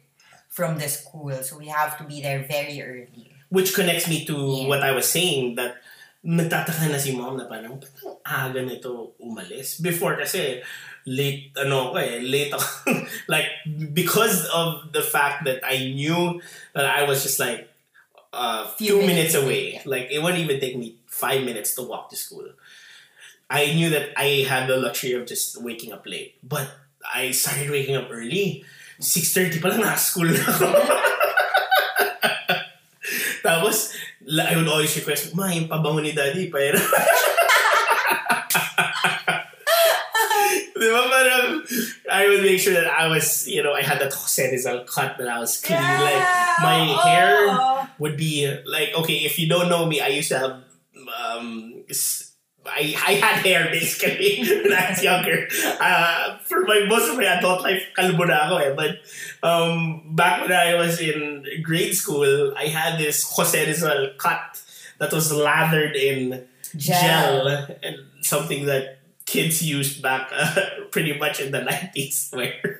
from 0.48 0.78
the 0.78 0.86
school. 0.88 1.34
So 1.42 1.58
we 1.58 1.68
have 1.68 1.98
to 1.98 2.04
be 2.06 2.22
there 2.22 2.46
very 2.46 2.78
early. 2.82 3.34
Which 3.50 3.74
connects 3.74 4.06
me 4.08 4.24
to 4.30 4.36
Yeah. 4.36 4.68
what 4.70 4.80
I 4.80 4.94
was 4.94 5.10
saying 5.10 5.56
that 5.60 5.82
nagtataka 6.22 6.86
na 6.88 7.02
si 7.02 7.12
mom 7.18 7.34
na 7.36 7.50
parang 7.50 7.82
ba't 7.82 7.90
ang 8.22 8.54
aga 8.54 8.62
nito 8.62 9.18
umalis? 9.18 9.82
Before 9.82 10.14
kasi 10.14 10.62
late 11.06 11.50
ano 11.58 11.90
ko 11.90 11.96
eh, 11.98 12.22
late 12.22 12.54
like 13.32 13.46
because 13.92 14.46
of 14.54 14.92
the 14.92 15.02
fact 15.02 15.44
that 15.44 15.60
I 15.66 15.92
knew 15.92 16.40
that 16.74 16.86
I 16.86 17.04
was 17.04 17.22
just 17.22 17.38
like 17.40 17.68
uh, 18.32 18.66
Few 18.78 18.88
two 18.88 19.06
minutes, 19.06 19.34
minutes 19.34 19.34
away. 19.34 19.76
away. 19.76 19.82
Like 19.84 20.06
it 20.10 20.22
wouldn't 20.22 20.40
even 20.40 20.60
take 20.60 20.76
me 20.76 20.96
five 21.06 21.44
minutes 21.44 21.74
to 21.76 21.82
walk 21.82 22.10
to 22.10 22.16
school. 22.16 22.48
I 23.52 23.74
knew 23.76 23.90
that 23.90 24.16
I 24.16 24.48
had 24.48 24.66
the 24.66 24.78
luxury 24.80 25.12
of 25.12 25.26
just 25.26 25.60
waking 25.60 25.92
up 25.92 26.06
late. 26.06 26.40
But 26.40 26.72
I 27.04 27.32
started 27.32 27.68
waking 27.68 27.96
up 27.96 28.08
early. 28.10 28.64
6.30 28.96 29.60
pa 29.60 29.68
lang 29.68 29.84
nasa 29.84 30.14
school 30.14 30.30
na 30.30 30.40
ako. 30.40 30.72
Tapos, 33.42 33.92
I 34.24 34.54
would 34.56 34.70
always 34.70 34.94
request, 34.96 35.34
Ma, 35.34 35.50
yung 35.50 35.66
pabango 35.68 36.00
ni 36.00 36.14
daddy, 36.14 36.48
pero... 36.48 36.78
Di 40.82 40.88
ba 40.90 41.02
parang, 41.10 41.62
I 42.12 42.28
would 42.28 42.42
make 42.42 42.60
sure 42.60 42.74
that 42.74 42.86
I 42.86 43.08
was, 43.08 43.48
you 43.48 43.62
know, 43.62 43.72
I 43.72 43.82
had 43.82 43.98
that 44.00 44.12
Rizal 44.52 44.84
cut 44.84 45.16
that 45.18 45.28
I 45.28 45.38
was 45.38 45.60
clean. 45.60 45.80
Like, 45.80 46.22
my 46.60 46.78
hair 47.04 47.48
Oh. 47.48 47.88
would 47.98 48.16
be, 48.16 48.46
like, 48.66 48.90
okay, 49.00 49.24
if 49.24 49.38
you 49.38 49.48
don't 49.48 49.68
know 49.68 49.86
me, 49.86 50.00
I 50.00 50.08
used 50.08 50.28
to 50.28 50.38
have, 50.38 50.54
um, 51.18 51.82
I, 52.64 52.94
I 53.06 53.12
had 53.18 53.42
hair 53.44 53.68
basically 53.70 54.38
when 54.62 54.72
I 54.72 54.90
was 54.90 55.02
younger. 55.02 55.48
Uh, 55.80 56.38
for 56.46 56.62
my 56.62 56.86
most 56.88 57.10
of 57.10 57.16
my 57.16 57.24
adult 57.26 57.62
life, 57.62 57.82
kalbo 57.98 58.22
na 58.28 58.46
ako 58.46 58.56
eh. 58.62 58.72
But 58.78 59.02
um, 59.42 60.14
back 60.14 60.42
when 60.42 60.52
I 60.52 60.74
was 60.78 61.00
in 61.00 61.42
grade 61.62 61.94
school, 61.94 62.54
I 62.56 62.66
had 62.70 62.98
this 63.02 63.26
Jose 63.34 63.58
Rizal 63.66 64.14
cut 64.18 64.62
that 64.98 65.10
was 65.12 65.32
lathered 65.34 65.96
in 65.96 66.46
Gel. 66.76 67.02
gel, 67.02 67.66
and 67.82 67.96
something 68.22 68.66
that 68.66 69.01
kids 69.32 69.64
used 69.64 70.04
back 70.04 70.28
uh, 70.28 70.52
pretty 70.92 71.16
much 71.16 71.40
in 71.40 71.48
the 71.50 71.64
90s 71.64 72.28
where 72.36 72.76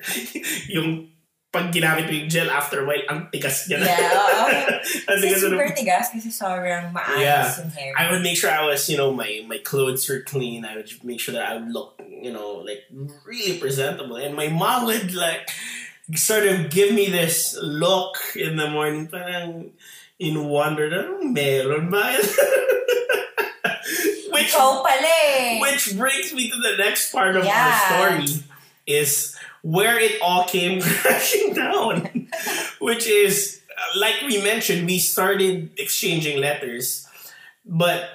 yung 0.69 1.09
pag 1.53 1.69
ginamit 1.69 2.09
mo 2.09 2.13
yung 2.17 2.29
gel 2.33 2.49
after 2.49 2.81
a 2.81 2.85
while, 2.89 3.05
ang 3.13 3.29
tigas 3.29 3.69
niya 3.69 3.77
na. 3.77 3.85
Yeah, 3.85 4.09
oo. 4.09 4.45
Ang 5.13 5.17
tigas 5.21 5.45
na- 5.45 5.53
super 5.53 5.69
tigas 5.69 6.09
kasi 6.09 6.33
sobrang 6.33 6.89
maayos 6.89 7.21
Yeah. 7.21 7.45
yung 7.61 7.69
hair. 7.77 7.93
I 7.93 8.09
would 8.09 8.25
make 8.25 8.33
sure 8.41 8.49
I 8.49 8.65
was, 8.65 8.81
you 8.89 8.97
know, 8.97 9.13
my 9.13 9.45
my 9.45 9.61
clothes 9.61 10.09
were 10.09 10.25
clean. 10.25 10.65
I 10.65 10.81
would 10.81 10.89
make 11.05 11.21
sure 11.21 11.37
that 11.37 11.45
I 11.45 11.61
would 11.61 11.69
look, 11.69 12.01
you 12.01 12.33
know, 12.33 12.65
like 12.65 12.89
really 13.21 13.61
presentable. 13.61 14.17
And 14.17 14.33
my 14.33 14.49
mom 14.49 14.89
would 14.89 15.13
like 15.13 15.45
sort 16.17 16.49
of 16.49 16.73
give 16.73 16.89
me 16.89 17.13
this 17.13 17.53
look 17.61 18.17
in 18.33 18.57
the 18.57 18.65
morning, 18.73 19.05
parang 19.13 19.77
in 20.17 20.41
wonder, 20.49 20.89
anong 20.89 21.37
meron 21.37 21.93
ba? 21.93 22.17
Which 24.33 24.51
Ikaw 24.53 24.81
pala 24.83 25.13
eh. 25.29 25.59
which 25.61 25.95
brings 25.97 26.33
me 26.33 26.49
to 26.49 26.57
the 26.57 26.75
next 26.77 27.11
part 27.13 27.35
of 27.37 27.43
our 27.43 27.47
Yeah. 27.47 27.79
story 27.87 28.43
is 28.85 29.35
where 29.61 29.95
it 29.99 30.19
all 30.21 30.43
came 30.45 30.81
crashing 30.83 31.53
down, 31.53 32.27
which 32.83 33.07
is 33.07 33.61
like 33.95 34.21
we 34.27 34.41
mentioned, 34.41 34.85
we 34.85 34.97
started 34.99 35.69
exchanging 35.77 36.39
letters, 36.41 37.07
but 37.65 38.09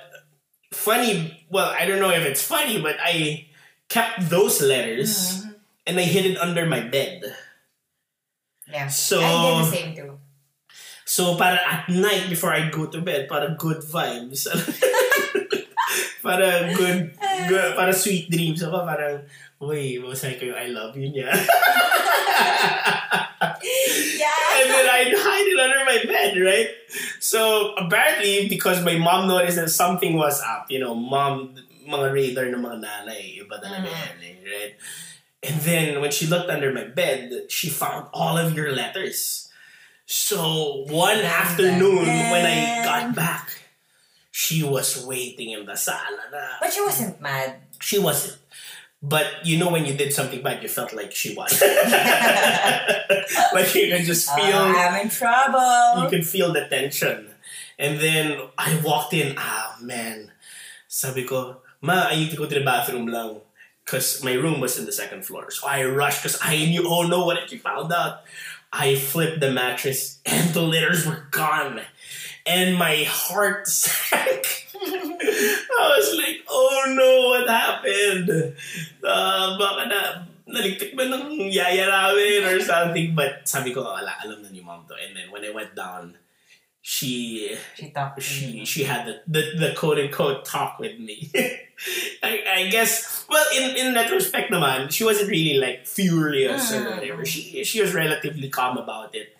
funny. 0.73 1.47
Well, 1.51 1.71
I 1.73 1.87
don't 1.87 2.01
know 2.01 2.11
if 2.11 2.25
it's 2.27 2.43
funny, 2.43 2.81
but 2.83 2.97
I 3.01 3.47
kept 3.89 4.29
those 4.29 4.61
letters 4.61 5.41
Mhm. 5.45 5.55
and 5.89 5.95
I 5.99 6.03
hid 6.05 6.27
it 6.27 6.37
under 6.39 6.67
my 6.67 6.81
bed. 6.81 7.25
Yeah. 8.69 8.89
So- 8.89 9.21
I 9.21 9.33
did 9.33 9.65
the 9.65 9.71
same 9.77 9.91
too. 9.97 10.19
So 11.09 11.37
para 11.41 11.57
at 11.65 11.89
night 11.89 12.29
before 12.29 12.53
I 12.53 12.69
go 12.69 12.85
to 12.85 13.01
bed, 13.01 13.29
para 13.33 13.57
good 13.57 13.81
vibes. 13.81 14.45
para 16.29 16.69
good, 16.79 17.17
good, 17.49 17.69
para 17.73 17.93
sweet 17.97 18.29
dreams 18.29 18.61
ako, 18.61 18.85
parang, 18.85 19.25
uy, 19.65 19.97
masaya 20.05 20.37
ko 20.37 20.53
yung 20.53 20.61
I 20.61 20.69
love 20.69 20.93
you 20.93 21.09
niya. 21.09 21.33
Yeah. 23.39 24.59
and 24.59 24.67
then 24.71 24.87
I'd 24.91 25.15
hide 25.15 25.47
it 25.47 25.59
under 25.61 25.83
my 25.87 25.99
bed, 26.07 26.33
right? 26.43 26.71
So 27.21 27.73
apparently, 27.77 28.49
because 28.49 28.83
my 28.85 28.97
mom 28.99 29.29
noticed 29.29 29.57
that 29.57 29.71
something 29.71 30.17
was 30.17 30.41
up, 30.43 30.67
you 30.71 30.79
know, 30.79 30.95
mom, 30.95 31.55
mga 31.87 32.13
radar 32.13 32.47
ng 32.51 32.61
mga 32.63 32.79
nanay, 32.83 33.39
iba 33.39 33.57
talaga 33.63 33.87
Mhm. 33.89 33.95
yan, 33.95 34.15
eh, 34.23 34.37
right? 34.45 34.75
And 35.43 35.57
then 35.63 35.85
when 36.03 36.11
she 36.11 36.27
looked 36.27 36.51
under 36.51 36.73
my 36.75 36.85
bed, 36.85 37.47
she 37.49 37.71
found 37.71 38.11
all 38.13 38.37
of 38.37 38.55
your 38.59 38.75
letters. 38.75 39.47
So 40.07 40.83
one 40.91 41.21
afternoon, 41.23 42.07
when 42.33 42.43
I 42.45 42.83
got 42.83 43.15
back, 43.15 43.58
she 44.39 44.63
was 44.63 45.03
waiting 45.03 45.51
in 45.51 45.67
the 45.67 45.75
sala 45.75 46.23
na. 46.31 46.63
But 46.63 46.71
she 46.73 46.79
wasn't 46.81 47.19
mad. 47.21 47.59
She 47.83 47.99
wasn't. 47.99 48.39
But 49.03 49.27
you 49.43 49.59
know 49.59 49.67
when 49.75 49.83
you 49.85 49.95
did 49.99 50.13
something 50.15 50.43
bad, 50.47 50.63
you 50.63 50.69
felt 50.71 50.95
like 50.95 51.11
she 51.11 51.35
was. 51.35 51.51
like 53.53 53.75
you 53.75 53.91
can 53.91 54.07
just 54.07 54.31
feel 54.31 54.63
Oh, 54.63 54.79
I'm 54.79 54.95
in 55.03 55.11
trouble. 55.11 56.05
you 56.05 56.09
can 56.09 56.23
feel 56.23 56.53
the 56.55 56.71
tension. 56.71 57.35
And 57.83 57.99
then 57.99 58.39
I 58.57 58.79
walked 58.87 59.11
in, 59.13 59.35
ah 59.39 59.75
man. 59.83 60.31
Sabi 60.87 61.25
ko, 61.27 61.57
ma, 61.83 62.07
I 62.07 62.15
need 62.15 62.31
to 62.31 62.37
go 62.39 62.47
to 62.47 62.55
the 62.55 62.65
bathroom 62.65 63.11
lang. 63.11 63.43
Because 63.85 64.23
my 64.23 64.35
room 64.39 64.61
was 64.63 64.79
in 64.79 64.87
the 64.87 64.95
second 64.95 65.27
floor. 65.27 65.51
So 65.51 65.67
I 65.67 65.83
rushed 65.83 66.23
because 66.23 66.39
I 66.41 66.55
knew, 66.63 66.87
oh 66.87 67.03
no, 67.03 67.27
what 67.27 67.43
if 67.43 67.51
you 67.51 67.59
found 67.59 67.91
out? 67.91 68.23
I 68.71 68.95
flipped 68.95 69.41
the 69.41 69.51
mattress 69.51 70.21
and 70.27 70.55
the 70.55 70.63
letters 70.63 71.07
were 71.07 71.27
gone. 71.35 71.81
And 72.49 72.77
my 72.81 73.05
heart 73.05 73.69
sank. 73.69 74.65
I 74.81 75.85
was 75.99 76.17
like, 76.17 76.41
oh 76.49 76.81
no, 76.97 77.11
what 77.37 77.45
happened? 77.49 78.57
Uh, 79.05 79.59
baka 79.59 79.83
na, 79.89 80.01
naligtik 80.49 80.97
ba 80.97 81.05
ng 81.05 81.53
yaya 81.53 81.87
namin 81.93 82.45
or 82.49 82.57
something? 82.65 83.13
But 83.15 83.45
sabi 83.45 83.75
ko, 83.77 83.85
wala, 83.85 84.17
alam 84.25 84.41
na 84.43 84.49
ni 84.49 84.65
mom 84.65 84.89
to. 84.89 84.97
And 84.97 85.13
then 85.17 85.29
when 85.31 85.45
I 85.45 85.53
went 85.53 85.77
down, 85.77 86.17
she 86.81 87.53
she 87.77 87.91
talked 87.91 88.23
she 88.23 88.65
she 88.65 88.85
had 88.85 89.05
the, 89.05 89.21
the, 89.29 89.43
the 89.59 89.71
quote 89.77 89.99
unquote 89.99 90.45
talk 90.47 90.79
with 90.79 90.97
me. 90.99 91.29
I, 92.23 92.65
I 92.65 92.69
guess 92.71 93.27
well 93.29 93.45
in, 93.53 93.77
in 93.77 93.95
that 93.95 94.09
retrospect 94.09 94.49
naman, 94.51 94.91
she 94.91 95.05
wasn't 95.05 95.29
really 95.29 95.59
like 95.61 95.85
furious 95.87 96.73
or 96.73 96.81
Mm. 96.81 96.97
whatever. 96.97 97.25
She 97.27 97.61
she 97.65 97.83
was 97.83 97.93
relatively 97.93 98.49
calm 98.49 98.79
about 98.79 99.13
it. 99.15 99.37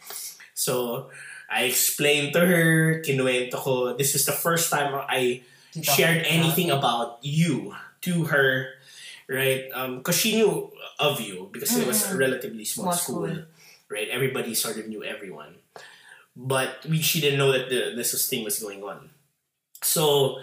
So 0.53 1.09
I 1.49 1.65
explained 1.65 2.33
to 2.35 2.41
her, 2.45 3.01
kinuwento 3.01 3.57
ko, 3.57 3.97
this 3.97 4.15
is 4.15 4.27
the 4.27 4.33
first 4.33 4.71
time 4.71 4.93
I 5.09 5.43
shared 5.83 6.25
anything 6.27 6.71
about 6.71 7.19
you 7.23 7.75
to 8.03 8.25
her, 8.25 8.69
right? 9.29 9.65
Um, 9.73 9.99
because 9.99 10.17
she 10.17 10.37
knew 10.37 10.71
of 10.99 11.21
you 11.21 11.49
because 11.53 11.77
it 11.77 11.87
was 11.87 12.11
a 12.11 12.17
relatively 12.17 12.65
small, 12.65 12.93
school, 12.93 13.27
school. 13.27 13.45
right? 13.89 14.09
Everybody 14.09 14.55
sort 14.55 14.77
of 14.79 14.89
knew 14.89 15.03
everyone, 15.05 15.57
but 16.37 16.85
we, 16.89 17.01
she 17.01 17.21
didn't 17.21 17.39
know 17.39 17.53
that 17.53 17.71
the, 17.71 17.93
this 17.97 18.13
was- 18.13 18.29
thing 18.29 18.45
was 18.45 18.59
going 18.59 18.83
on. 18.83 19.11
So 19.83 20.41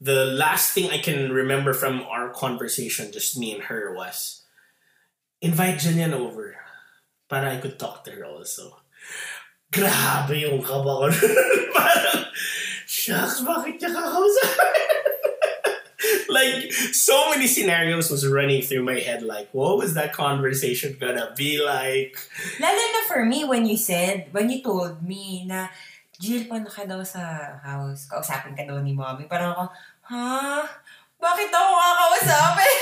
the 0.00 0.24
last 0.24 0.72
thing 0.72 0.90
I 0.90 0.98
can 0.98 1.32
remember 1.32 1.74
from 1.74 2.02
our 2.02 2.30
conversation, 2.30 3.12
just 3.12 3.36
me 3.36 3.52
and 3.52 3.64
her, 3.64 3.92
was 3.94 4.42
invite 5.42 5.80
Jillian 5.80 6.12
over 6.12 6.56
but 7.30 7.44
I 7.44 7.56
could 7.58 7.78
talk 7.78 8.04
to 8.04 8.10
her 8.10 8.26
also. 8.26 8.79
Grabe 9.70 10.34
yung 10.42 10.58
kaba 10.58 10.90
ko. 10.98 11.06
Parang, 11.78 12.26
shucks, 12.90 13.46
bakit 13.46 13.78
niya 13.78 13.90
kakausap? 13.94 14.50
like, 16.34 16.74
so 16.90 17.30
many 17.30 17.46
scenarios 17.46 18.10
was 18.10 18.26
running 18.26 18.66
through 18.66 18.82
my 18.82 18.98
head. 18.98 19.22
Like, 19.22 19.46
what 19.54 19.78
was 19.78 19.94
that 19.94 20.10
conversation 20.10 20.98
gonna 20.98 21.30
be 21.38 21.62
like? 21.62 22.18
Lalo 22.58 22.82
na 22.82 23.00
for 23.06 23.22
me, 23.22 23.46
when 23.46 23.62
you 23.62 23.78
said, 23.78 24.26
when 24.34 24.50
you 24.50 24.58
told 24.58 25.06
me 25.06 25.46
na, 25.46 25.70
Gill, 26.20 26.44
paano 26.44 26.68
ka 26.68 26.84
daw 26.84 27.00
sa 27.00 27.56
house? 27.64 28.04
Kausapin 28.04 28.52
ka 28.52 28.68
daw 28.68 28.76
ni 28.84 28.92
mommy. 28.92 29.24
Parang 29.24 29.56
ako, 29.56 29.64
ha? 30.12 30.68
Bakit 31.20 31.48
ako 31.52 31.70
kakausapin? 31.76 32.74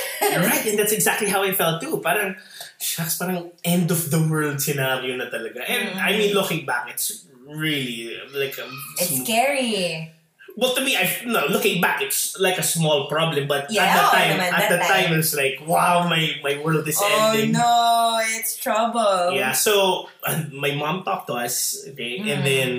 right, 0.47 0.65
and 0.71 0.79
that's 0.79 0.95
exactly 0.95 1.27
how 1.27 1.43
I 1.43 1.51
felt 1.51 1.83
too. 1.83 1.99
Parang, 1.99 2.39
shucks, 2.79 3.19
parang 3.19 3.51
end 3.67 3.91
of 3.91 4.11
the 4.15 4.23
world 4.23 4.63
scenario 4.63 5.19
na 5.19 5.27
talaga. 5.27 5.67
And 5.67 5.99
I 5.99 6.15
mean, 6.15 6.31
looking 6.35 6.63
back, 6.63 6.87
it's 6.89 7.27
really 7.43 8.15
like 8.31 8.55
a 8.63 8.67
It's 9.03 9.27
scary. 9.27 10.15
Well, 10.59 10.75
to 10.75 10.83
me, 10.83 10.99
I 10.99 11.07
no 11.23 11.47
looking 11.47 11.79
back, 11.79 12.03
it's 12.03 12.35
like 12.39 12.59
a 12.59 12.67
small 12.67 13.07
problem. 13.07 13.47
But 13.47 13.71
Yeah, 13.71 13.87
at 13.87 13.95
the 13.95 14.07
time, 14.11 14.31
naman, 14.39 14.51
at 14.59 14.67
the 14.71 14.79
time, 14.83 15.11
time. 15.15 15.19
it's 15.23 15.31
like, 15.35 15.63
wow, 15.63 16.07
my 16.11 16.35
my 16.43 16.59
world 16.59 16.83
is 16.87 16.99
Oh 16.99 17.07
ending. 17.07 17.55
no, 17.55 18.19
it's 18.39 18.59
trouble. 18.59 19.35
Yeah, 19.39 19.55
so 19.55 20.07
uh, 20.27 20.47
my 20.51 20.75
mom 20.75 21.07
talked 21.07 21.31
to 21.31 21.39
us, 21.39 21.79
okay, 21.95 22.19
and 22.27 22.43
Mm. 22.43 22.47
then 22.47 22.71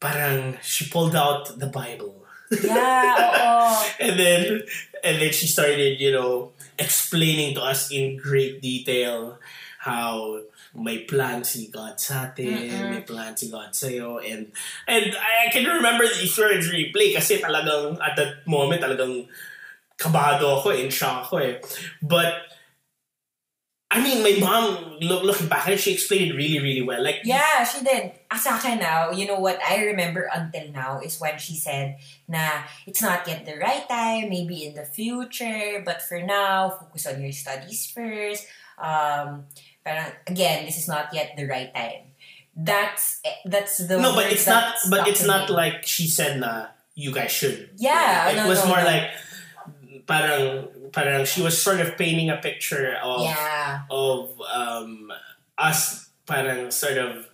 parang 0.00 0.56
she 0.64 0.88
pulled 0.88 1.16
out 1.16 1.52
the 1.60 1.68
Bible. 1.68 2.23
Yeah, 2.50 3.14
oo. 3.16 3.72
and 4.04 4.14
then 4.20 4.42
and 5.04 5.14
then 5.20 5.32
she 5.32 5.46
started, 5.46 6.00
you 6.00 6.12
know, 6.12 6.52
explaining 6.78 7.54
to 7.56 7.62
us 7.62 7.90
in 7.92 8.16
great 8.16 8.60
detail 8.60 9.38
how 9.80 10.40
may 10.74 11.04
plan 11.06 11.44
si 11.44 11.70
God 11.70 12.00
sa 12.00 12.32
atin, 12.32 12.66
Mm-mm. 12.66 12.90
may 12.90 13.02
plan 13.06 13.36
si 13.36 13.46
God 13.46 13.70
sa'yo, 13.70 14.18
and 14.18 14.50
and 14.90 15.06
I 15.14 15.46
can 15.54 15.64
remember 15.68 16.02
the 16.02 16.24
insurance 16.24 16.66
replay 16.66 17.14
kasi 17.14 17.38
talagang 17.38 18.00
at 18.02 18.18
that 18.18 18.42
moment 18.48 18.82
talagang 18.82 19.28
kabado 19.94 20.58
ako, 20.58 20.74
in 20.74 20.90
shock 20.90 21.30
ako 21.30 21.38
eh. 21.38 21.54
But 22.02 22.53
I 23.94 24.02
mean, 24.02 24.26
my 24.26 24.34
mom, 24.42 24.98
look, 24.98 25.22
looking 25.22 25.46
back 25.46 25.70
at 25.70 25.74
it, 25.74 25.80
she 25.80 25.94
explained 25.94 26.32
it 26.32 26.34
really, 26.34 26.58
really 26.58 26.82
well. 26.82 26.98
Like, 26.98 27.22
Yeah, 27.22 27.62
she 27.62 27.78
did. 27.86 28.10
Sa 28.34 28.58
akin 28.58 28.82
now, 28.82 29.14
you 29.14 29.30
know 29.30 29.38
what 29.38 29.62
I 29.62 29.86
remember 29.94 30.26
until 30.34 30.66
now 30.74 30.98
is 30.98 31.22
when 31.22 31.38
she 31.38 31.54
said 31.54 32.02
na 32.26 32.66
it's 32.90 32.98
not 32.98 33.22
yet 33.30 33.46
the 33.46 33.54
right 33.54 33.86
time, 33.88 34.28
maybe 34.34 34.66
in 34.66 34.74
the 34.74 34.82
future, 34.82 35.78
but 35.86 36.02
for 36.02 36.18
now, 36.18 36.74
focus 36.74 37.06
on 37.06 37.22
your 37.22 37.30
studies 37.30 37.86
first. 37.86 38.50
Um, 38.74 39.46
parang, 39.86 40.10
again, 40.26 40.66
this 40.66 40.74
is 40.76 40.90
not 40.90 41.14
yet 41.14 41.38
the 41.38 41.46
right 41.46 41.70
time. 41.70 42.10
That's 42.58 43.22
that's 43.46 43.78
the 43.78 43.98
no, 44.02 44.14
but 44.14 44.30
it's 44.30 44.46
not, 44.46 44.74
but 44.90 45.06
it's 45.06 45.22
not 45.22 45.50
like 45.50 45.86
she 45.86 46.06
said 46.10 46.38
na 46.42 46.74
you 46.94 47.10
guys 47.14 47.30
should. 47.30 47.70
Yeah, 47.78 48.30
It 48.30 48.36
no, 48.42 48.48
was 48.50 48.62
no, 48.62 48.74
more 48.74 48.82
no. 48.82 48.90
like, 48.90 49.10
parang, 50.06 50.68
parang 50.92 51.24
she 51.24 51.42
was 51.42 51.60
sort 51.60 51.80
of 51.80 51.96
painting 51.96 52.30
a 52.30 52.36
picture 52.36 52.96
of 53.02 53.22
yeah, 53.22 53.86
of 53.90 54.34
um, 54.50 55.12
us 55.58 56.10
parang 56.26 56.70
sort 56.70 56.98
of 56.98 57.28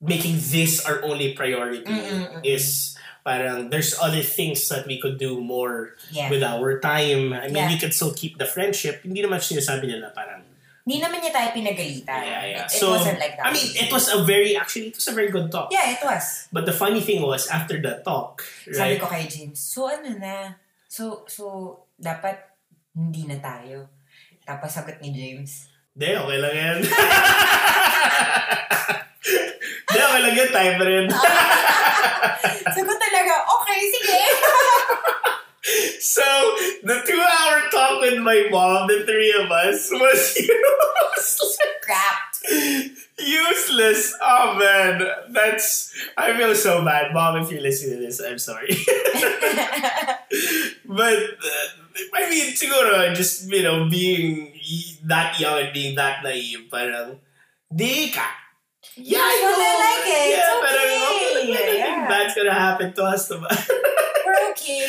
making 0.00 0.34
this 0.50 0.84
our 0.84 1.02
only 1.04 1.34
priority 1.34 1.84
Mm-mm-mm. 1.84 2.40
is 2.42 2.96
parang 3.24 3.70
there's 3.70 3.94
other 4.02 4.22
things 4.22 4.66
that 4.68 4.86
we 4.86 4.98
could 5.00 5.18
do 5.18 5.40
more 5.40 5.94
yeah. 6.10 6.30
with 6.30 6.42
our 6.42 6.78
time. 6.80 7.32
I 7.32 7.46
mean, 7.46 7.62
Yeah. 7.62 7.70
we 7.70 7.78
could 7.78 7.94
still 7.94 8.12
keep 8.12 8.38
the 8.38 8.46
friendship. 8.46 9.02
Hindi 9.06 9.22
naman 9.22 9.38
sinasabi 9.38 9.86
nila 9.86 10.10
parang, 10.10 10.42
Hindi 10.82 10.98
naman 10.98 11.22
niya 11.22 11.30
tayo 11.30 11.48
pinagalitan. 11.54 12.22
yeah, 12.26 12.42
yeah. 12.42 12.66
It, 12.66 12.74
it 12.74 12.82
so, 12.82 12.90
wasn't 12.98 13.22
like 13.22 13.38
that. 13.38 13.46
I 13.46 13.54
mean, 13.54 13.70
it 13.78 13.86
was 13.94 14.10
a 14.10 14.26
very, 14.26 14.58
actually, 14.58 14.90
it 14.90 14.98
was 14.98 15.06
a 15.06 15.14
very 15.14 15.30
good 15.30 15.46
talk. 15.46 15.70
Yeah, 15.70 15.94
it 15.94 16.02
was. 16.02 16.50
But 16.50 16.66
the 16.66 16.74
funny 16.74 16.98
thing 16.98 17.22
was, 17.22 17.46
after 17.46 17.78
the 17.78 18.02
talk, 18.02 18.42
right? 18.66 18.74
Sabi 18.74 18.94
ko 18.98 19.06
kay 19.06 19.30
James, 19.30 19.62
so 19.62 19.86
ano 19.86 20.18
na? 20.18 20.58
So, 20.90 21.22
so, 21.30 21.81
dapat 22.02 22.34
hindi 22.98 23.30
na 23.30 23.38
tayo. 23.38 23.86
Tapos 24.42 24.74
sagot 24.74 24.98
ni 24.98 25.14
James, 25.14 25.70
Hindi, 25.92 26.08
okay 26.16 26.38
lang 26.40 26.54
yan. 26.56 26.78
Hindi, 29.92 30.00
okay 30.00 30.20
lang 30.24 30.34
yan. 30.40 30.48
Time 30.48 30.74
pa 30.80 30.84
rin. 30.88 31.06
sagot 32.74 32.96
talaga, 32.96 33.34
okay, 33.44 33.80
sige. 33.92 34.20
So, 36.02 36.26
the 36.82 36.98
two-hour 37.06 37.70
talk 37.70 38.02
with 38.02 38.18
my 38.18 38.50
mom, 38.50 38.88
the 38.88 39.06
three 39.06 39.30
of 39.38 39.46
us, 39.46 39.88
was 39.94 40.34
useless. 40.34 41.56
Crap. 41.80 42.34
Useless. 43.16 44.12
Oh, 44.20 44.58
man. 44.58 45.06
That's... 45.30 45.94
I 46.18 46.36
feel 46.36 46.54
so 46.56 46.84
bad. 46.84 47.14
Mom, 47.14 47.40
if 47.40 47.52
you're 47.52 47.62
listening 47.62 48.00
to 48.00 48.06
this, 48.06 48.20
I'm 48.20 48.40
sorry. 48.40 48.74
But, 50.86 51.16
uh, 51.18 51.66
I 52.14 52.28
mean, 52.30 52.52
siguro, 52.54 53.14
just, 53.14 53.48
you 53.50 53.62
know, 53.62 53.88
being 53.88 54.52
that 55.04 55.38
young 55.38 55.58
and 55.60 55.72
being 55.72 55.94
that 55.96 56.22
naive, 56.24 56.68
parang, 56.70 57.20
di 57.68 58.10
ka. 58.10 58.26
Yeah, 58.96 59.18
That's 59.20 59.40
what 59.40 59.56
I 59.56 59.72
like 59.80 60.06
it. 60.06 60.26
Yeah, 60.30 60.36
It's 60.36 60.60
parang, 60.60 60.90
okay. 61.48 61.78
Yeah. 61.78 62.08
bad's 62.08 62.34
gonna 62.34 62.52
happen 62.54 62.92
to 62.92 63.02
us. 63.04 63.30
We're 64.26 64.50
okay. 64.52 64.84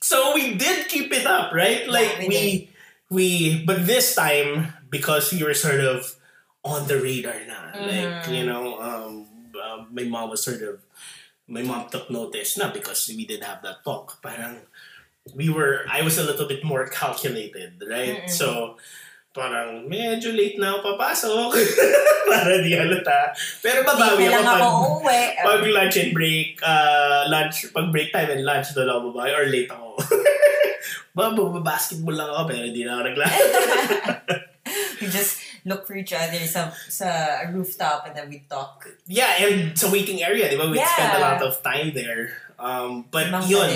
So 0.00 0.34
we 0.34 0.54
did 0.54 0.88
keep 0.88 1.10
it 1.12 1.26
up, 1.26 1.52
right? 1.52 1.88
Like 1.88 2.18
we 2.20 2.28
we, 2.28 2.70
we 3.10 3.26
but 3.64 3.86
this 3.86 4.14
time 4.14 4.72
because 4.90 5.32
we 5.32 5.42
were 5.42 5.54
sort 5.54 5.80
of 5.80 6.14
on 6.62 6.86
the 6.86 6.98
radar 7.00 7.38
na. 7.48 7.58
Like, 7.74 8.22
Mhm. 8.28 8.34
you 8.38 8.44
know, 8.46 8.78
um, 8.78 9.26
uh, 9.56 9.82
my 9.90 10.04
mom 10.04 10.30
was 10.30 10.44
sort 10.44 10.62
of 10.62 10.78
my 11.48 11.62
mom 11.62 11.88
took 11.90 12.06
notice 12.10 12.54
na 12.58 12.70
because 12.70 13.08
we 13.10 13.26
did 13.26 13.42
have 13.42 13.62
that 13.66 13.82
talk. 13.82 14.22
Parang 14.22 14.62
we 15.34 15.48
were 15.48 15.86
I 15.86 16.02
was 16.02 16.18
a 16.18 16.24
little 16.26 16.46
bit 16.48 16.64
more 16.64 16.86
calculated, 16.88 17.78
right? 17.86 18.26
Mm-mm. 18.26 18.30
So 18.30 18.76
parang 19.32 19.88
medyo 19.88 20.28
late 20.36 20.60
na 20.60 20.76
ako 20.76 20.92
papasok 20.92 21.50
para 22.30 22.60
di 22.60 22.76
halata. 22.76 23.32
Pero 23.64 23.80
babawi 23.86 24.28
ako 24.28 25.00
pag, 25.00 25.32
pag 25.40 25.62
lunch 25.64 25.96
and 25.96 26.12
break, 26.12 26.60
uh, 26.60 27.24
lunch, 27.32 27.64
pag 27.72 27.88
break 27.88 28.12
time 28.12 28.28
and 28.28 28.44
lunch, 28.44 28.76
doon 28.76 28.92
ako 28.92 28.98
babae 29.14 29.32
or 29.32 29.46
late 29.48 29.70
ako. 29.72 29.96
ba, 31.16 31.32
basketball 31.64 32.16
lang 32.16 32.28
ako 32.28 32.42
pero 32.48 32.64
di 32.68 32.82
na 32.84 33.00
ako 33.00 33.02
naglaro. 33.08 33.38
we 35.00 35.06
just 35.08 35.40
look 35.64 35.86
for 35.86 35.94
each 35.94 36.12
other 36.12 36.42
sa, 36.44 36.70
sa 36.88 37.40
rooftop 37.54 38.04
and 38.06 38.16
then 38.16 38.28
we 38.28 38.44
talk. 38.50 38.84
yeah, 39.06 39.38
and 39.40 39.78
sa 39.78 39.88
waiting 39.88 40.20
area, 40.22 40.50
di 40.50 40.58
ba? 40.58 40.68
We 40.68 40.76
Yeah. 40.76 40.92
spent 40.92 41.14
a 41.16 41.22
lot 41.22 41.40
of 41.40 41.56
time 41.62 41.94
there. 41.94 42.36
Um, 42.58 43.06
but 43.10 43.30
Mang 43.30 43.46
yun. 43.48 43.70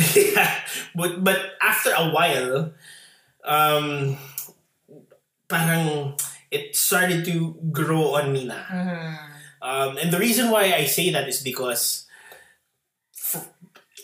yeah. 0.16 0.54
But, 0.94 1.22
but 1.24 1.38
after 1.60 1.90
a 1.92 2.08
while, 2.10 2.72
um, 3.44 4.16
parang 5.48 6.14
it 6.50 6.74
started 6.76 7.24
to 7.26 7.54
grow 7.72 8.14
on 8.16 8.32
me 8.32 8.44
na. 8.46 8.58
Mhm. 8.64 9.18
Um, 9.62 9.90
and 9.98 10.08
the 10.12 10.18
reason 10.18 10.50
why 10.50 10.72
I 10.72 10.86
say 10.86 11.10
that 11.12 11.28
is 11.28 11.42
because 11.42 12.06
f- 13.12 13.48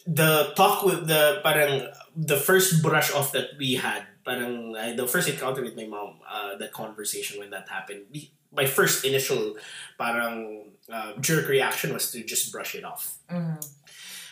the 0.06 0.52
talk 0.54 0.84
with 0.84 1.06
the 1.08 1.40
parang 1.42 1.88
the 2.14 2.36
first 2.36 2.82
brush 2.82 3.10
off 3.12 3.32
that 3.32 3.56
we 3.58 3.74
had, 3.74 4.04
parang 4.24 4.76
uh, 4.76 4.92
the 4.94 5.06
first 5.08 5.28
encounter 5.28 5.62
with 5.62 5.76
my 5.76 5.86
mom, 5.86 6.20
uh, 6.28 6.56
that 6.60 6.72
conversation 6.72 7.40
when 7.40 7.50
that 7.50 7.68
happened, 7.68 8.04
we- 8.12 8.30
my 8.52 8.64
first 8.64 9.04
initial 9.04 9.56
parang 9.98 10.70
uh, 10.92 11.12
jerk 11.20 11.48
reaction 11.48 11.92
was 11.92 12.10
to 12.12 12.22
just 12.24 12.52
brush 12.52 12.74
it 12.74 12.84
off. 12.84 13.16
Mhm. 13.30 13.58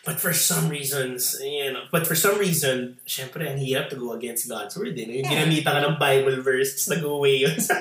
But 0.05 0.21
for 0.21 0.33
some 0.33 0.69
reasons, 0.69 1.37
you 1.41 1.73
know, 1.73 1.85
but 1.91 2.07
for 2.07 2.15
some 2.15 2.39
reason, 2.39 2.99
syempre, 3.09 3.49
ang 3.49 3.57
hirap 3.57 3.89
to 3.89 3.97
go 3.97 4.13
against 4.13 4.49
God's 4.49 4.77
word. 4.77 4.99
Eh. 4.99 5.05
Yung 5.05 5.25
Yeah. 5.25 5.45
ginamita 5.45 5.73
ka 5.73 5.81
ng 5.81 5.97
Bible 5.97 6.45
verse, 6.45 6.77
nag-away 6.89 7.49
yun 7.49 7.57
sa... 7.57 7.75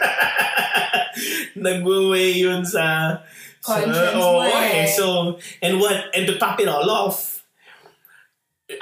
nag-away 1.56 2.32
yun 2.40 2.64
sa... 2.64 3.20
Conscience 3.64 4.20
oh, 4.20 4.44
mo 4.44 4.44
okay. 4.44 4.84
eh. 4.84 4.92
So, 4.92 5.40
and 5.64 5.80
what, 5.80 6.12
and 6.12 6.28
to 6.28 6.36
top 6.36 6.60
it 6.60 6.68
all 6.68 6.84
off, 6.92 7.48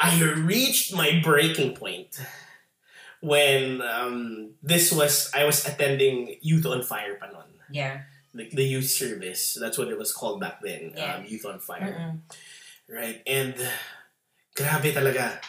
I 0.01 0.17
reached 0.41 0.93
my 0.93 1.21
breaking 1.21 1.77
point 1.77 2.17
when 3.21 3.81
um, 3.85 4.57
this 4.65 4.89
was, 4.89 5.29
I 5.37 5.45
was 5.45 5.61
attending 5.69 6.37
Youth 6.41 6.65
on 6.65 6.81
Fire 6.81 7.13
pa 7.21 7.29
nun. 7.29 7.45
Yeah. 7.69 8.09
the, 8.33 8.49
the 8.49 8.63
youth 8.63 8.89
service. 8.89 9.57
That's 9.59 9.77
what 9.77 9.87
it 9.87 9.97
was 9.97 10.11
called 10.13 10.39
back 10.39 10.61
then. 10.61 10.93
Yeah. 10.95 11.15
Um, 11.15 11.25
youth 11.25 11.45
on 11.45 11.59
Fire. 11.59 11.81
Mm-mm. 11.81 12.19
Right? 12.89 13.21
And 13.25 13.55
grabe 14.55 14.93
talaga. 14.93 15.39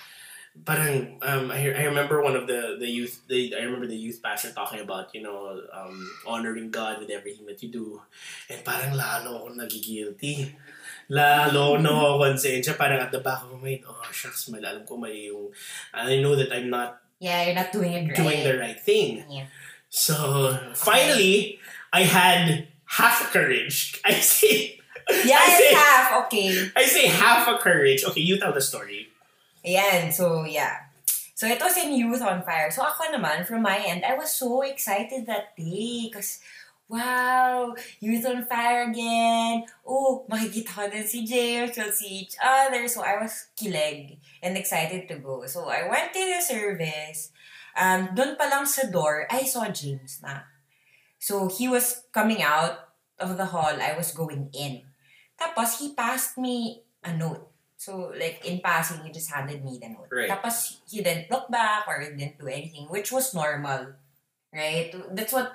Parang 0.52 1.16
um, 1.24 1.48
I, 1.48 1.72
I 1.72 1.88
remember 1.88 2.20
one 2.20 2.36
of 2.36 2.44
the 2.44 2.76
the 2.76 2.84
youth 2.84 3.24
the, 3.24 3.56
I 3.56 3.64
remember 3.64 3.88
the 3.88 3.96
youth 3.96 4.20
pastor 4.20 4.52
talking 4.52 4.84
about 4.84 5.08
you 5.16 5.24
know 5.24 5.56
um, 5.72 5.96
honoring 6.28 6.68
God 6.68 7.00
with 7.00 7.08
everything 7.08 7.48
that 7.48 7.64
you 7.64 7.72
do 7.72 8.04
and 8.52 8.60
parang 8.60 8.92
lalo 8.92 9.40
ako 9.40 9.56
nagigilty 9.56 10.52
lalo 11.08 11.72
ako 11.72 11.76
nakakonsensya 11.80 12.76
parang 12.76 13.00
at 13.00 13.08
the 13.08 13.24
back 13.24 13.48
of 13.48 13.56
my 13.64 13.72
mind 13.72 13.88
oh 13.88 13.96
shucks 14.12 14.52
mal 14.52 14.60
alam 14.60 14.84
ko 14.84 15.00
mali 15.00 15.32
yung 15.32 15.48
I 15.96 16.20
know 16.20 16.36
that 16.36 16.52
I'm 16.52 16.68
not 16.68 17.00
Yeah, 17.16 17.48
you're 17.48 17.56
not 17.56 17.72
doing 17.72 17.96
it 17.96 18.12
right. 18.12 18.20
doing 18.20 18.40
the 18.44 18.54
right 18.60 18.76
thing 18.76 19.24
Yeah. 19.32 19.48
so 19.88 20.52
finally 20.76 21.56
I 21.96 22.04
had 22.04 22.68
half 23.00 23.24
courage 23.32 23.96
I 24.04 24.20
say 24.20 24.81
Yes, 25.24 25.58
say- 25.58 25.74
half. 25.74 26.06
Okay. 26.26 26.70
I 26.76 26.84
say 26.84 27.06
half 27.06 27.48
a 27.48 27.58
courage 27.58 28.04
okay 28.04 28.20
you 28.20 28.38
tell 28.38 28.52
the 28.52 28.60
story 28.60 29.12
Ayan, 29.62 30.10
so 30.10 30.42
yeah. 30.42 30.90
So 31.38 31.46
it 31.46 31.62
was 31.62 31.78
in 31.78 31.94
Youth 31.94 32.22
on 32.22 32.42
Fire. 32.42 32.70
So 32.70 32.82
ako 32.82 33.14
naman, 33.14 33.46
from 33.46 33.62
my 33.62 33.78
end, 33.78 34.02
I 34.02 34.14
was 34.18 34.30
so 34.30 34.62
excited 34.62 35.26
that 35.26 35.54
day. 35.54 36.10
Because, 36.10 36.38
wow, 36.90 37.74
Youth 38.02 38.26
on 38.26 38.42
Fire 38.46 38.90
again. 38.90 39.66
Oh, 39.86 40.26
makikita 40.26 40.70
ko 40.70 40.82
din 40.90 41.06
si 41.06 41.26
James. 41.26 41.78
We'll 41.78 41.94
see 41.94 42.26
each 42.26 42.34
other. 42.42 42.86
So 42.90 43.02
I 43.02 43.22
was 43.22 43.50
kilig 43.54 44.18
and 44.42 44.58
excited 44.58 45.06
to 45.10 45.18
go. 45.18 45.46
So 45.46 45.66
I 45.70 45.86
went 45.86 46.10
to 46.14 46.22
the 46.22 46.42
service. 46.42 47.30
Um, 47.78 48.14
doon 48.18 48.34
pa 48.34 48.50
lang 48.50 48.66
sa 48.66 48.90
door, 48.90 49.26
I 49.30 49.46
saw 49.46 49.66
James 49.70 50.20
na. 50.22 50.46
So 51.22 51.46
he 51.46 51.70
was 51.70 52.02
coming 52.10 52.42
out 52.42 52.98
of 53.18 53.38
the 53.38 53.46
hall. 53.46 53.78
I 53.78 53.94
was 53.94 54.10
going 54.10 54.50
in. 54.54 54.82
Tapos 55.42 55.82
he 55.82 55.90
passed 55.98 56.38
me 56.38 56.86
a 57.02 57.10
note. 57.10 57.50
So, 57.74 58.14
like, 58.14 58.46
in 58.46 58.62
passing, 58.62 59.02
he 59.02 59.10
just 59.10 59.26
handed 59.26 59.58
me 59.64 59.74
the 59.82 59.90
note. 59.90 60.06
Right. 60.06 60.30
Tapos, 60.30 60.78
he 60.86 61.02
didn't 61.02 61.26
look 61.34 61.50
back 61.50 61.82
or 61.90 61.98
didn't 61.98 62.38
do 62.38 62.46
anything, 62.46 62.86
which 62.86 63.10
was 63.10 63.34
normal. 63.34 63.98
Right? 64.54 64.94
That's 65.10 65.32
what 65.34 65.50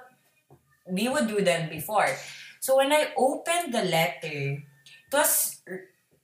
we 0.84 1.08
would 1.08 1.32
do 1.32 1.40
then 1.40 1.70
before. 1.72 2.12
So, 2.60 2.76
when 2.76 2.92
I 2.92 3.16
opened 3.16 3.72
the 3.72 3.88
letter, 3.88 4.60
it 4.60 5.14
was 5.14 5.64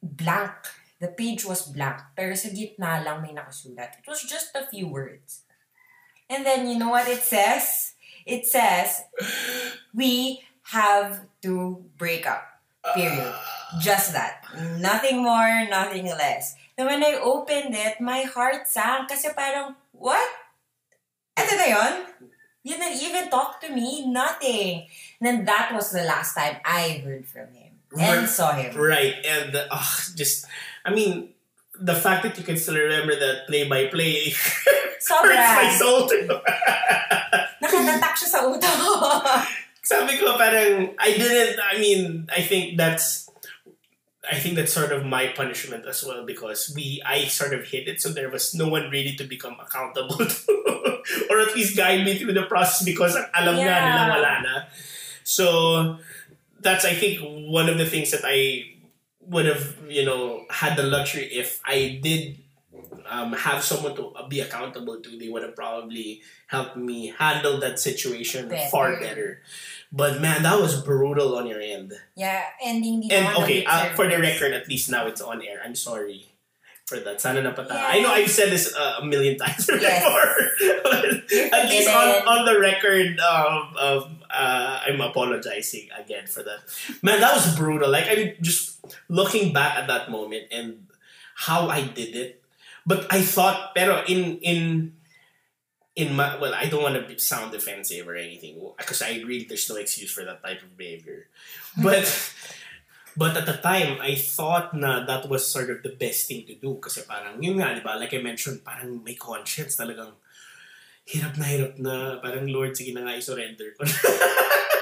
blank. 0.03 0.51
The 0.99 1.07
page 1.07 1.47
was 1.47 1.71
blank. 1.71 2.03
Pero 2.19 2.35
sa 2.35 2.51
gitna 2.51 2.99
lang 2.99 3.23
may 3.23 3.31
nakasulat. 3.31 4.03
It 4.03 4.07
was 4.07 4.27
just 4.27 4.51
a 4.59 4.67
few 4.67 4.91
words. 4.91 5.47
And 6.27 6.43
then, 6.43 6.67
you 6.67 6.75
know 6.75 6.91
what 6.91 7.07
it 7.07 7.23
says? 7.23 7.95
It 8.25 8.43
says, 8.43 9.07
we 9.95 10.43
have 10.71 11.27
to 11.43 11.83
break 11.95 12.27
up. 12.27 12.52
Period. 12.91 13.31
Just 13.79 14.11
that. 14.11 14.43
Nothing 14.77 15.23
more, 15.23 15.65
nothing 15.71 16.05
less. 16.05 16.55
Then 16.75 16.85
when 16.87 17.03
I 17.03 17.15
opened 17.21 17.73
it, 17.73 18.01
my 18.03 18.21
heart 18.27 18.67
sank 18.67 19.07
kasi 19.09 19.31
parang, 19.31 19.75
what? 19.95 20.27
Ito 21.39 21.53
na 21.55 21.67
yun? 21.71 21.93
You 22.63 22.75
didn't 22.77 23.01
even 23.01 23.29
talk 23.31 23.59
to 23.63 23.69
me. 23.71 24.05
Nothing. 24.07 24.87
And 25.19 25.23
then 25.23 25.37
that 25.45 25.71
was 25.73 25.91
the 25.91 26.03
last 26.03 26.35
time 26.35 26.57
I 26.63 27.01
heard 27.03 27.25
from 27.25 27.49
him 27.55 27.71
Right. 27.93 28.17
and 28.17 28.29
saw 28.29 28.53
him. 28.57 28.73
Right, 28.75 29.13
and 29.21 29.53
uh, 29.55 29.77
just, 30.17 30.45
I 30.85 30.89
mean, 30.93 31.29
the 31.77 31.93
fact 31.93 32.23
that 32.23 32.37
you 32.37 32.43
can 32.43 32.57
still 32.57 32.73
remember 32.75 33.13
that 33.15 33.45
play-by-play 33.47 34.33
hurts 34.33 35.09
my 35.09 35.69
soul. 35.77 36.09
Nakatatak 37.61 38.13
siya 38.17 38.27
sa 38.29 38.39
utak. 38.49 38.73
Sabi 39.83 40.15
ko 40.17 40.37
parang, 40.39 40.95
I 40.97 41.11
didn't, 41.11 41.59
I 41.59 41.75
mean, 41.77 42.27
I 42.31 42.41
think 42.41 42.77
that's, 42.77 43.27
I 44.23 44.39
think 44.39 44.55
that's 44.55 44.71
sort 44.71 44.91
of 44.95 45.03
my 45.03 45.27
punishment 45.35 45.85
as 45.85 46.03
well 46.03 46.23
because 46.25 46.71
we, 46.75 47.03
I 47.05 47.25
sort 47.27 47.53
of 47.53 47.67
hid 47.67 47.87
it 47.91 47.99
so 47.99 48.07
there 48.09 48.29
was 48.31 48.55
no 48.55 48.69
one 48.71 48.87
really 48.89 49.15
to 49.19 49.25
become 49.27 49.57
accountable 49.59 50.15
to 50.15 51.03
or 51.29 51.39
at 51.43 51.51
least 51.55 51.75
guide 51.75 52.05
me 52.05 52.17
through 52.17 52.31
the 52.31 52.47
process 52.47 52.85
because 52.87 53.15
alam 53.35 53.59
Yeah. 53.59 53.83
nila 53.83 54.03
wala 54.15 54.31
na. 54.41 54.55
So, 55.23 55.99
that's 56.63 56.85
I 56.87 56.95
think 56.95 57.19
one 57.51 57.67
of 57.67 57.77
the 57.77 57.85
things 57.85 58.11
that 58.11 58.23
I 58.23 58.71
would 59.27 59.45
have, 59.45 59.75
you 59.87 60.05
know, 60.07 60.45
had 60.49 60.75
the 60.79 60.83
luxury 60.83 61.27
if 61.27 61.59
I 61.67 61.99
did 62.01 62.39
um, 63.09 63.33
have 63.33 63.63
someone 63.63 63.95
to 63.95 64.13
be 64.29 64.39
accountable 64.39 64.99
to, 65.01 65.17
they 65.17 65.29
would 65.29 65.43
have 65.43 65.55
probably 65.55 66.21
helped 66.47 66.77
me 66.77 67.13
handle 67.17 67.59
that 67.59 67.79
situation 67.79 68.49
Better. 68.49 68.69
far 68.69 68.99
better. 68.99 69.41
But 69.91 70.21
man, 70.21 70.43
that 70.43 70.59
was 70.59 70.81
brutal 70.81 71.37
on 71.37 71.45
your 71.47 71.61
end. 71.61 71.93
yeah, 72.15 72.43
and 72.63 72.83
hindi 72.83 73.11
And 73.11 73.37
okay, 73.43 73.63
uh, 73.65 73.93
for 73.93 74.09
the 74.09 74.19
record, 74.19 74.53
at 74.53 74.67
least 74.67 74.89
now 74.89 75.05
it's 75.07 75.21
on 75.21 75.41
air. 75.41 75.61
I'm 75.63 75.75
sorry 75.75 76.33
for 76.85 76.99
that. 76.99 77.21
Sana 77.21 77.41
napata. 77.41 77.69
Yeah. 77.71 77.85
I 77.87 77.99
know 78.01 78.11
I've 78.11 78.29
said 78.29 78.49
this 78.51 78.73
uh, 78.75 78.97
a 79.01 79.05
million 79.05 79.37
times 79.37 79.65
before. 79.67 79.79
Yes. 79.79 81.51
at 81.53 81.69
least 81.69 81.89
on, 81.89 82.27
on 82.27 82.45
the 82.45 82.59
record 82.59 83.19
um, 83.19 83.73
of 83.77 84.11
uh, 84.29 84.79
I'm 84.85 85.01
apologizing 85.01 85.89
again 85.97 86.27
for 86.27 86.43
that. 86.43 86.59
Man, 87.01 87.21
that 87.21 87.33
was 87.33 87.55
brutal. 87.55 87.89
Like 87.89 88.05
I'm 88.09 88.33
just 88.41 88.83
looking 89.09 89.53
back 89.53 89.77
at 89.77 89.87
that 89.87 90.11
moment 90.11 90.45
and 90.51 90.87
how 91.35 91.67
I 91.67 91.81
did 91.87 92.15
it. 92.15 92.42
But 92.85 93.07
I 93.11 93.21
thought, 93.23 93.71
pero 93.75 94.03
in 94.07 94.37
in 94.43 94.59
in 95.95 96.15
my 96.15 96.35
well, 96.41 96.53
I 96.53 96.65
don't 96.67 96.83
want 96.83 96.99
to 96.99 97.19
sound 97.19 97.51
defensive 97.51 98.07
or 98.07 98.15
anything 98.15 98.59
because 98.77 99.01
I 99.01 99.15
agree 99.15 99.45
there's 99.45 99.69
no 99.69 99.77
excuse 99.77 100.11
for 100.11 100.25
that 100.25 100.43
type 100.43 100.61
of 100.61 100.75
behavior. 100.75 101.27
Hmm. 101.75 101.83
But 101.83 102.05
but 103.15 103.37
at 103.37 103.45
the 103.45 103.57
time, 103.61 104.01
I 104.01 104.15
thought 104.15 104.73
na 104.73 105.05
that 105.05 105.29
was 105.29 105.45
sort 105.45 105.69
of 105.69 105.83
the 105.83 105.93
best 105.93 106.27
thing 106.27 106.45
to 106.49 106.55
do 106.55 106.75
kasi 106.81 107.05
parang 107.05 107.41
yun 107.41 107.61
nga, 107.61 107.77
di 107.77 107.85
ba? 107.85 107.95
Like 107.95 108.13
I 108.13 108.21
mentioned, 108.25 108.65
parang 108.65 109.05
may 109.05 109.15
conscience 109.15 109.77
talagang 109.77 110.17
hirap 111.05 111.37
na 111.37 111.45
hirap 111.45 111.73
na 111.77 112.17
parang 112.19 112.49
Lord, 112.49 112.73
sige 112.73 112.91
na 112.91 113.05
nga 113.05 113.15
i-surrender 113.15 113.77
ko. 113.77 113.85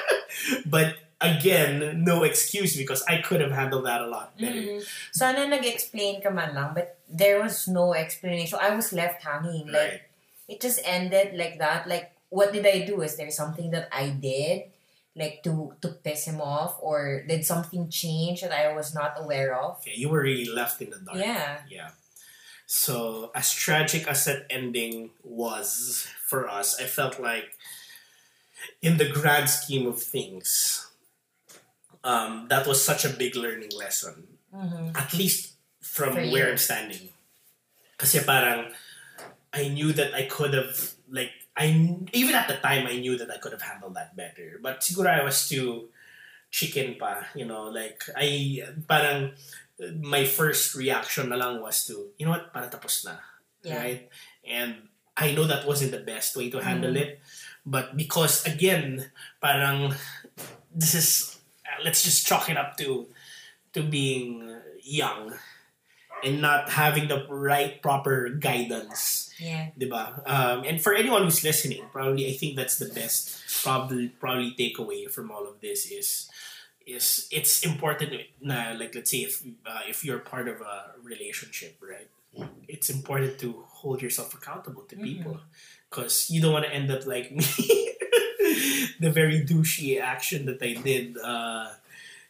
but 0.66 0.96
again, 1.22 2.04
no 2.04 2.24
excuse 2.24 2.76
because 2.76 3.04
I 3.04 3.22
could 3.22 3.42
have 3.42 3.52
handled 3.52 3.86
that 3.86 4.02
a 4.02 4.08
lot 4.08 4.38
better. 4.38 4.58
Mm. 4.58 4.84
Sana 5.12 5.48
nag-explain 5.48 6.22
ka 6.22 6.30
man 6.30 6.56
lang, 6.56 6.74
but 6.74 6.98
there 7.08 7.42
was 7.42 7.68
no 7.68 7.94
explanation. 7.94 8.58
I 8.62 8.74
was 8.76 8.92
left 8.94 9.24
hanging. 9.24 9.68
Like, 9.70 10.02
Right. 10.02 10.02
it 10.50 10.62
just 10.62 10.80
ended 10.84 11.38
like 11.38 11.60
that. 11.60 11.88
Like, 11.88 12.12
what 12.30 12.54
did 12.54 12.66
I 12.66 12.86
do? 12.86 13.02
Is 13.02 13.18
there 13.18 13.30
something 13.30 13.70
that 13.72 13.88
I 13.92 14.10
did, 14.10 14.72
like, 15.16 15.44
to, 15.44 15.76
to 15.82 15.90
piss 16.02 16.26
him 16.26 16.42
off? 16.42 16.80
Or 16.82 17.22
did 17.28 17.46
something 17.46 17.90
change 17.90 18.42
that 18.42 18.52
I 18.52 18.74
was 18.74 18.96
not 18.96 19.14
aware 19.20 19.54
of? 19.54 19.78
Yeah, 19.86 19.94
you 19.96 20.10
were 20.10 20.22
really 20.24 20.50
left 20.50 20.82
in 20.82 20.90
the 20.90 21.00
dark. 21.00 21.18
Yeah. 21.20 21.62
Yeah. 21.70 21.90
So 22.66 23.32
as 23.36 23.52
tragic 23.54 24.08
as 24.08 24.26
that 24.26 24.48
ending 24.50 25.12
was 25.24 26.08
for 26.26 26.48
us, 26.48 26.80
I 26.80 26.86
felt 26.86 27.20
like 27.20 27.52
in 28.82 28.98
the 28.98 29.10
grand 29.10 29.50
scheme 29.50 29.88
of 29.88 30.02
things, 30.02 30.88
um, 32.04 32.48
that 32.50 32.68
was 32.68 32.84
such 32.84 33.06
a 33.06 33.10
big 33.10 33.36
learning 33.36 33.72
lesson. 33.78 34.28
Mm-hmm. 34.54 34.96
At 34.96 35.14
least 35.14 35.54
from 35.82 36.14
For 36.14 36.22
where 36.30 36.46
you. 36.48 36.52
I'm 36.52 36.58
standing. 36.58 37.10
Kasi 37.98 38.20
parang 38.26 38.72
I 39.54 39.68
knew 39.70 39.94
that 39.94 40.14
I 40.14 40.26
could 40.26 40.54
have 40.54 40.94
like 41.10 41.32
I 41.56 41.68
even 42.14 42.36
at 42.36 42.48
the 42.48 42.58
time 42.58 42.88
I 42.88 42.98
knew 42.98 43.18
that 43.18 43.30
I 43.30 43.38
could 43.38 43.52
have 43.52 43.62
handled 43.62 43.94
that 43.96 44.16
better. 44.16 44.60
But 44.62 44.82
siguro 44.82 45.08
I 45.12 45.24
was 45.24 45.48
too 45.48 45.90
chicken 46.50 46.96
pa, 47.00 47.28
you 47.36 47.46
know, 47.46 47.70
like 47.70 48.02
I 48.18 48.64
parang 48.88 49.32
my 50.02 50.26
first 50.26 50.76
reaction 50.76 51.30
na 51.30 51.36
lang 51.38 51.62
was 51.62 51.86
to, 51.88 52.12
you 52.18 52.26
know 52.26 52.32
what, 52.36 52.52
para 52.54 52.68
tapos 52.68 53.06
na. 53.06 53.16
Yeah. 53.64 53.78
Right? 53.80 54.10
And 54.44 54.90
I 55.16 55.32
know 55.36 55.46
that 55.46 55.68
wasn't 55.68 55.92
the 55.92 56.02
best 56.04 56.36
way 56.36 56.50
to 56.50 56.60
handle 56.60 56.92
Mm. 56.94 57.02
it. 57.02 57.22
But 57.66 57.96
because 57.98 58.46
again, 58.46 59.12
parang 59.42 59.94
this 60.74 60.96
is 60.96 61.38
uh, 61.66 61.84
let's 61.84 62.04
just 62.04 62.26
chalk 62.26 62.50
it 62.50 62.58
up 62.58 62.78
to 62.78 63.08
to 63.74 63.84
being 63.84 64.50
young 64.82 65.34
and 66.24 66.42
not 66.42 66.70
having 66.70 67.08
the 67.08 67.26
right 67.30 67.82
proper 67.82 68.30
guidance 68.30 69.30
Yeah. 69.42 69.74
diba? 69.74 70.22
Um, 70.30 70.62
and 70.70 70.78
for 70.82 70.94
anyone 70.94 71.24
who's 71.26 71.42
listening, 71.44 71.82
probably 71.92 72.30
I 72.30 72.34
think 72.38 72.56
that's 72.56 72.78
the 72.78 72.90
best 72.94 73.42
probably 73.64 74.10
probably 74.10 74.54
takeaway 74.58 75.10
from 75.10 75.32
all 75.32 75.48
of 75.48 75.62
this 75.62 75.86
is 75.90 76.30
is 76.86 77.28
it's 77.32 77.62
important 77.66 78.14
na 78.42 78.74
like 78.78 78.94
let's 78.98 79.10
say 79.14 79.22
if 79.26 79.42
uh, 79.66 79.82
if 79.88 80.04
you're 80.06 80.20
part 80.22 80.48
of 80.50 80.62
a 80.62 80.98
relationship, 81.02 81.78
right? 81.82 82.10
It's 82.68 82.90
important 82.90 83.38
to 83.44 83.66
hold 83.82 84.02
yourself 84.02 84.34
accountable 84.34 84.84
to 84.90 84.96
people 84.96 85.42
because 85.92 86.32
you 86.32 86.40
don't 86.42 86.54
want 86.56 86.64
to 86.66 86.72
end 86.74 86.90
up 86.90 87.06
like 87.06 87.32
me, 87.36 87.44
the 89.00 89.12
very 89.12 89.44
douchey 89.44 90.00
action 90.00 90.46
that 90.48 90.64
I 90.64 90.74
did. 90.80 91.18
Uh, 91.20 91.76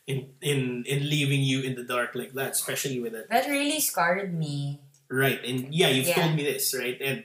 in, 0.08 0.28
in 0.42 0.84
in 0.90 1.08
leaving 1.08 1.42
you 1.46 1.62
in 1.62 1.76
the 1.78 1.84
dark 1.86 2.16
like 2.18 2.34
that, 2.34 2.52
especially 2.58 3.00
with 3.00 3.14
a 3.14 3.30
That 3.30 3.46
really 3.48 3.80
scarred 3.80 4.34
me. 4.34 4.82
Right, 5.08 5.40
and 5.46 5.70
yeah, 5.74 5.88
you've 5.94 6.08
Yeah. 6.10 6.26
told 6.26 6.36
me 6.36 6.44
this, 6.44 6.74
right? 6.74 6.98
And 7.00 7.24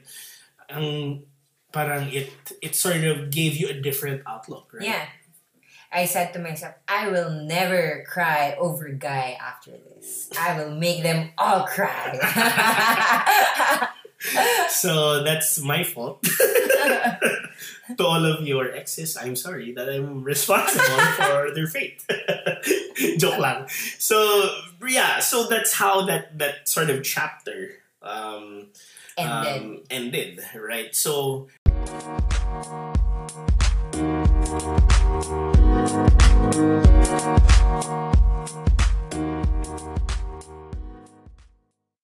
ang 0.68 1.24
parang 1.72 2.12
it 2.12 2.30
it 2.60 2.76
sort 2.76 3.00
of 3.02 3.32
gave 3.32 3.56
you 3.56 3.72
a 3.72 3.74
different 3.80 4.22
outlook, 4.28 4.70
right? 4.76 4.84
Yeah. 4.86 5.08
I 5.90 6.04
said 6.04 6.34
to 6.34 6.38
myself, 6.38 6.74
I 6.86 7.08
will 7.08 7.30
never 7.30 8.04
cry 8.06 8.54
over 8.60 8.90
Guy 8.92 9.38
after 9.40 9.72
this. 9.72 10.28
I 10.36 10.52
will 10.58 10.74
make 10.76 11.00
them 11.02 11.30
all 11.38 11.64
cry. 11.64 12.12
so 14.68 15.22
that's 15.22 15.60
my 15.60 15.82
fault. 15.82 16.22
to 17.96 18.04
all 18.04 18.24
of 18.24 18.46
your 18.46 18.72
exes, 18.72 19.16
I'm 19.16 19.36
sorry 19.36 19.72
that 19.72 19.88
I'm 19.88 20.22
responsible 20.24 20.84
for 21.16 21.54
their 21.54 21.66
fate. 21.66 22.04
Joke 23.18 23.38
lang. 23.38 23.68
So 23.98 24.50
yeah, 24.86 25.20
so 25.20 25.46
that's 25.46 25.74
how 25.74 26.06
that 26.06 26.38
that 26.38 26.68
sort 26.68 26.90
of 26.90 27.02
chapter 27.04 27.70
um, 28.02 28.68
Ended. 29.16 29.62
um, 29.62 29.80
ended, 29.90 30.40
right? 30.54 30.94
So 30.94 31.48